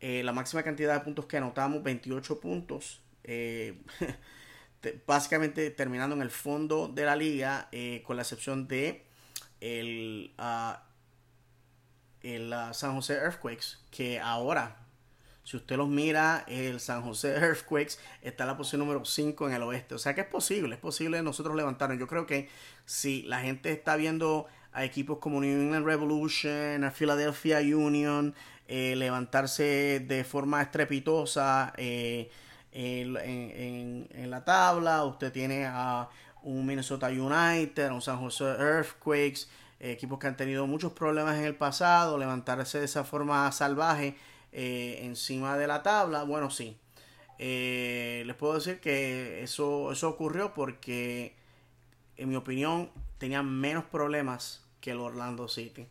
[0.00, 3.00] eh, la máxima cantidad de puntos que anotamos, 28 puntos.
[5.06, 9.04] básicamente terminando en el fondo de la liga, eh, con la excepción de
[9.60, 10.82] el, ah,
[12.22, 14.76] el ah, San José Earthquakes, que ahora,
[15.44, 19.54] si usted los mira, el San José Earthquakes está en la posición número 5 en
[19.54, 19.94] el oeste.
[19.94, 21.98] O sea que es posible, es posible nosotros levantarnos.
[21.98, 22.48] Yo creo que
[22.84, 28.34] si la gente está viendo a equipos como New England Revolution, a Philadelphia Union,
[28.68, 32.30] eh, levantarse de forma estrepitosa eh,
[32.72, 35.04] en, en, la tabla.
[35.04, 36.08] Usted tiene a
[36.42, 39.48] un Minnesota United, un San Jose Earthquakes,
[39.80, 44.16] equipos que han tenido muchos problemas en el pasado, levantarse de esa forma salvaje
[44.52, 46.24] eh, encima de la tabla.
[46.24, 46.76] Bueno, sí.
[47.38, 51.34] les puedo decir que eso, eso ocurrió porque,
[52.16, 55.86] en mi opinión, tenían menos problemas que el Orlando City.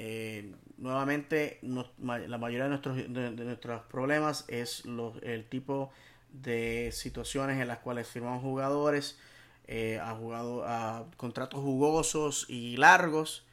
[0.00, 1.58] Eh, nuevamente,
[1.98, 4.84] la mayoría de nuestros, de, nuestros problemas es
[5.22, 5.90] el tipo
[6.32, 9.18] de situaciones en las cuales firmamos jugadores
[9.66, 13.44] eh, a, jugado, a contratos jugosos y largos.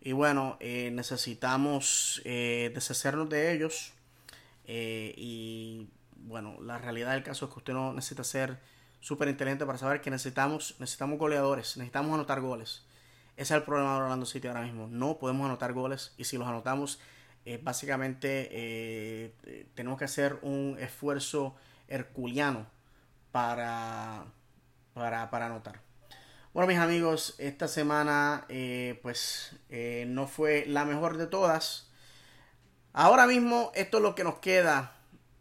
[0.00, 3.92] Y bueno, eh, necesitamos deshacernos de ellos.
[4.66, 8.58] y bueno, la realidad del caso es que usted no necesita ser
[9.00, 12.82] súper inteligente para saber que necesitamos, necesitamos goleadores, necesitamos anotar goles.
[13.36, 14.86] Ese es el problema de Orlando City ahora mismo.
[14.86, 17.00] No podemos anotar goles y si los anotamos,
[17.46, 21.56] eh, básicamente eh, tenemos que hacer un esfuerzo
[21.90, 22.66] herculiano
[23.30, 24.24] para,
[24.94, 25.82] para, para anotar.
[26.54, 29.54] Bueno, mis amigos, esta semana eh, pues
[30.06, 31.90] no fue la mejor de todas.
[32.94, 34.96] Ahora mismo esto es lo que nos queda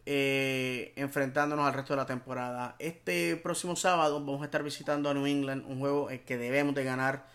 [0.05, 2.75] enfrentándonos al resto de la temporada.
[2.79, 6.83] Este próximo sábado vamos a estar visitando a New England, un juego que debemos de
[6.83, 7.25] ganar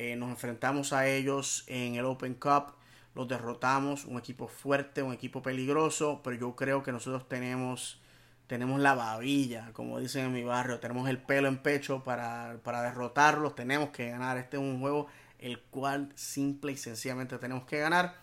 [0.00, 2.74] eh, nos enfrentamos a ellos en el Open Cup.
[3.16, 4.04] Los derrotamos.
[4.04, 6.20] Un equipo fuerte, un equipo peligroso.
[6.22, 8.00] Pero yo creo que nosotros tenemos,
[8.48, 10.80] tenemos la babilla, como dicen en mi barrio.
[10.80, 13.54] Tenemos el pelo en pecho para, para derrotarlos.
[13.54, 14.36] Tenemos que ganar.
[14.38, 15.06] Este es un juego
[15.38, 18.16] el cual simple y sencillamente tenemos que ganar.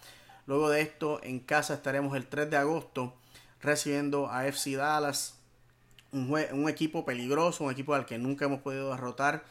[0.48, 3.14] Luego de esto, en casa estaremos el 3 de agosto
[3.62, 5.40] recibiendo a FC Dallas.
[6.12, 9.44] Un, un equipo peligroso, un equipo al que nunca hemos podido derrotar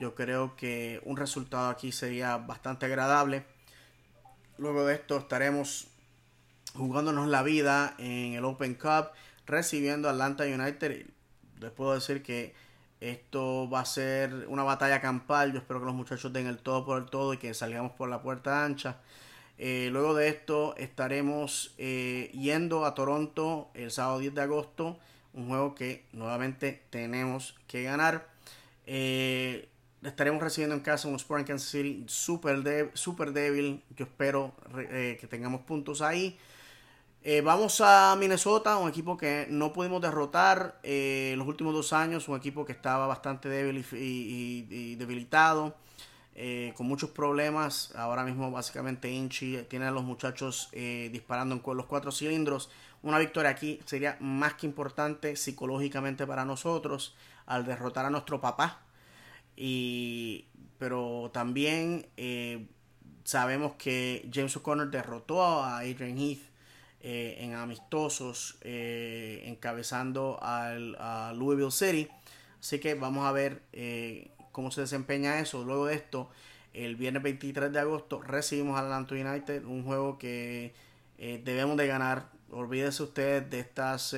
[0.00, 3.44] yo creo que un resultado aquí sería bastante agradable.
[4.56, 5.88] Luego de esto estaremos
[6.74, 9.10] jugándonos la vida en el Open Cup,
[9.50, 11.06] recibiendo Atlanta United.
[11.60, 12.54] Les puedo decir que
[13.00, 15.52] esto va a ser una batalla campal.
[15.52, 18.08] Yo espero que los muchachos den el todo por el todo y que salgamos por
[18.08, 18.98] la puerta ancha.
[19.58, 24.98] Eh, luego de esto estaremos eh, yendo a Toronto el sábado 10 de agosto.
[25.32, 28.28] Un juego que nuevamente tenemos que ganar.
[28.86, 29.68] Eh,
[30.02, 33.82] estaremos recibiendo en casa un Sporting Kansas City super, super débil.
[33.96, 36.38] Yo espero que tengamos puntos ahí.
[37.22, 42.28] Eh, vamos a Minnesota, un equipo que no pudimos derrotar eh, los últimos dos años,
[42.28, 45.76] un equipo que estaba bastante débil y, debilitado,
[46.74, 47.94] con muchos problemas.
[47.94, 52.70] Ahora mismo básicamente Inchi tiene a los muchachos disparando en los cuatro cilindros.
[53.02, 57.14] Una victoria aquí sería más que importante psicológicamente para nosotros
[57.46, 58.82] al derrotar a nuestro papá,
[59.56, 60.46] y,
[60.78, 62.66] pero también eh,
[63.24, 66.49] sabemos que James O'Connor derrotó a Adrian Heath
[67.00, 72.08] eh, en amistosos, eh, encabezando al, a Louisville City.
[72.58, 73.62] Así que vamos a ver
[74.52, 75.64] cómo se desempeña eso.
[75.64, 76.30] Luego de esto,
[76.74, 80.74] el viernes 23 de agosto recibimos al Atlanta United, un juego que
[81.16, 82.30] debemos de ganar.
[82.50, 84.14] Olvídese usted de estas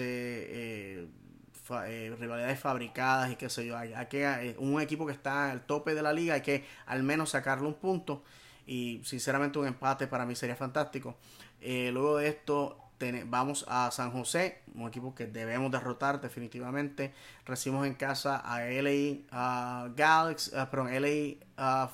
[1.86, 3.76] eh, rivalidades fabricadas y qué sé yo.
[3.76, 7.02] Hay, que, eh, un equipo que está al tope de la liga, hay que al
[7.02, 8.22] menos sacarle un punto.
[8.66, 11.16] Y sinceramente un empate para mí sería fantástico.
[11.60, 12.78] Eh, luego de esto
[13.26, 17.12] vamos a San José, un equipo que debemos derrotar definitivamente.
[17.44, 21.88] Recibimos en casa a LA Galaxy, perdón, LA,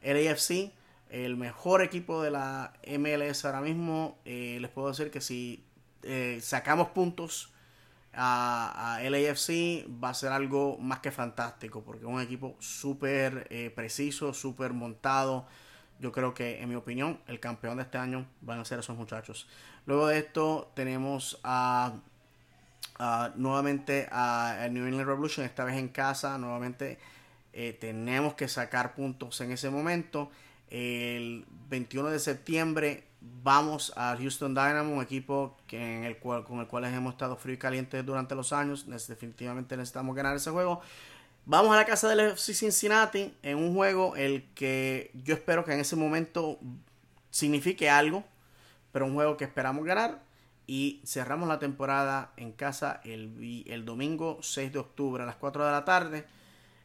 [0.00, 0.70] LAFC,
[1.10, 4.18] el mejor equipo de la MLS ahora mismo.
[4.24, 5.64] les puedo decir que si
[6.40, 7.52] sacamos puntos
[8.18, 13.70] a, LAFC va a ser algo más que fantástico porque es un equipo súper eh,
[13.74, 15.46] preciso, súper montado.
[16.00, 18.96] Yo creo que, en mi opinión, el campeón de este año van a ser esos
[18.96, 19.48] muchachos.
[19.86, 21.94] Luego de esto tenemos a,
[23.36, 26.38] nuevamente a, New England Revolution, esta vez en casa.
[26.38, 26.98] Nuevamente
[27.52, 30.30] eh, tenemos que sacar puntos en ese momento.
[30.70, 36.60] El 21 de septiembre vamos al Houston Dynamo, un equipo que en el cual, con
[36.60, 38.86] el cual hemos estado frío y caliente durante los años.
[38.86, 40.80] Definitivamente necesitamos ganar ese juego.
[41.50, 45.72] Vamos a la casa del FC Cincinnati en un juego el que yo espero que
[45.72, 46.58] en ese momento
[47.30, 48.22] signifique algo,
[48.92, 50.20] pero un juego que esperamos ganar.
[50.66, 55.64] y cerramos la temporada en casa el, el domingo 6 de octubre a las 4
[55.64, 56.26] de la tarde.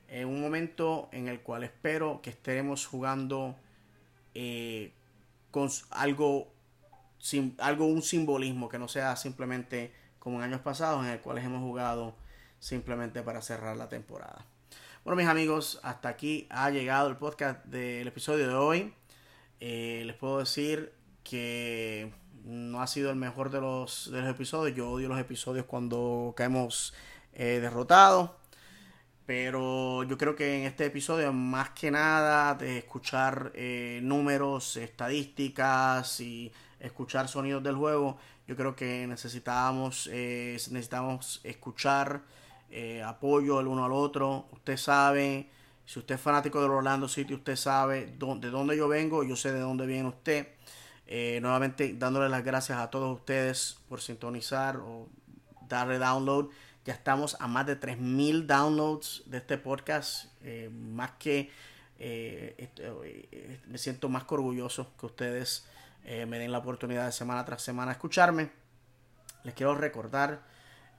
[0.08, 3.58] En un momento en el cual espero que estaremos jugando
[4.34, 4.94] eh,
[5.52, 6.54] con algo,
[7.58, 11.60] algo, un simbolismo, que no sea simplemente como en años pasados en el cuales hemos
[11.60, 12.16] jugado
[12.60, 14.46] simplemente para cerrar la temporada.
[15.04, 18.94] Bueno, mis amigos, hasta aquí ha llegado el podcast del episodio de hoy.
[19.60, 20.94] Eh, les puedo decir
[21.26, 22.14] que
[22.46, 24.78] no ha sido el mejor de los, de los episodios.
[24.78, 26.94] Yo odio los episodios cuando caemos
[27.34, 28.30] eh, derrotados.
[29.26, 36.22] Pero yo creo que en este episodio, más que nada de escuchar eh, números, estadísticas
[36.22, 36.50] y
[36.80, 42.22] escuchar sonidos del juego, yo creo que necesitábamos, eh, necesitamos escuchar
[43.06, 44.48] apoyo el uno al otro.
[44.52, 45.50] Usted sabe,
[45.86, 49.52] si usted es fanático del Orlando City, usted sabe de dónde yo vengo, yo sé
[49.52, 50.48] de dónde viene usted.
[51.06, 55.08] Eh, nuevamente dándole las gracias a todos ustedes por sintonizar o
[55.68, 56.50] darle download.
[56.86, 60.26] Ya estamos a más de 3.000 downloads de este podcast.
[60.42, 61.52] Eh, más que
[62.00, 65.68] eh, me siento más orgulloso que ustedes
[66.04, 68.52] me den la oportunidad de semana tras semana escucharme.
[69.46, 70.42] Les quiero recordar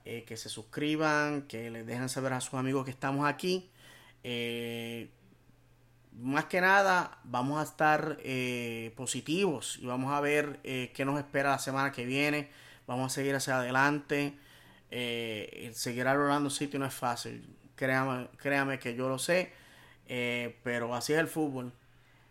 [0.05, 3.71] que se suscriban, que les dejen saber a sus amigos que estamos aquí
[6.19, 11.17] más que nada vamos a estar eh, positivos y vamos a ver eh, qué nos
[11.19, 12.49] espera la semana que viene.
[12.87, 14.37] Vamos a seguir hacia adelante.
[14.91, 17.55] Eh, seguir Orlando City no es fácil.
[17.75, 19.51] Créame, créame que yo lo sé.
[20.07, 21.73] Eh, pero así es el fútbol.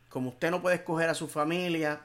[0.09, 2.01] Como usted no puede escoger a su familia,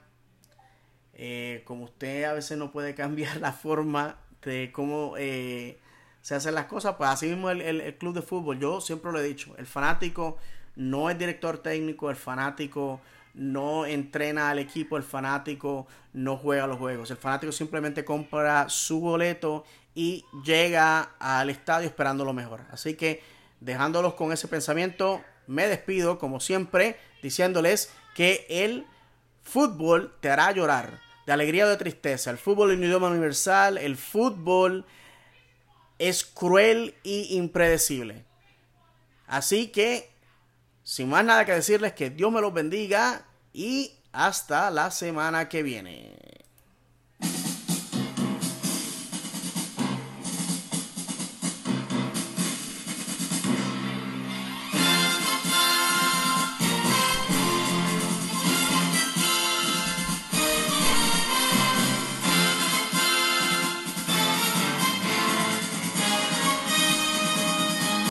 [1.66, 6.96] como usted a veces no puede cambiar la forma de cómo se hacen las cosas,
[6.98, 8.60] pues así mismo el, el club de fútbol.
[8.60, 10.38] Yo siempre lo he dicho, el fanático
[10.76, 13.02] no es director técnico, el fanático
[13.34, 17.12] no entrena al equipo, el fanático no juega los juegos.
[17.12, 19.66] El fanático simplemente compra su boleto
[19.96, 22.62] y llega al estadio esperando lo mejor.
[22.72, 23.22] Así que
[23.60, 28.86] dejándolos con ese pensamiento, me despido como siempre diciéndoles que el
[29.44, 32.32] fútbol te hará llorar de alegría o de tristeza.
[32.32, 34.84] El fútbol es un idioma universal, el fútbol
[36.00, 38.26] es cruel y impredecible.
[39.28, 40.10] Así que
[40.82, 43.24] sin más nada que decirles, que Dios me los bendiga
[43.54, 46.18] y hasta la semana que viene.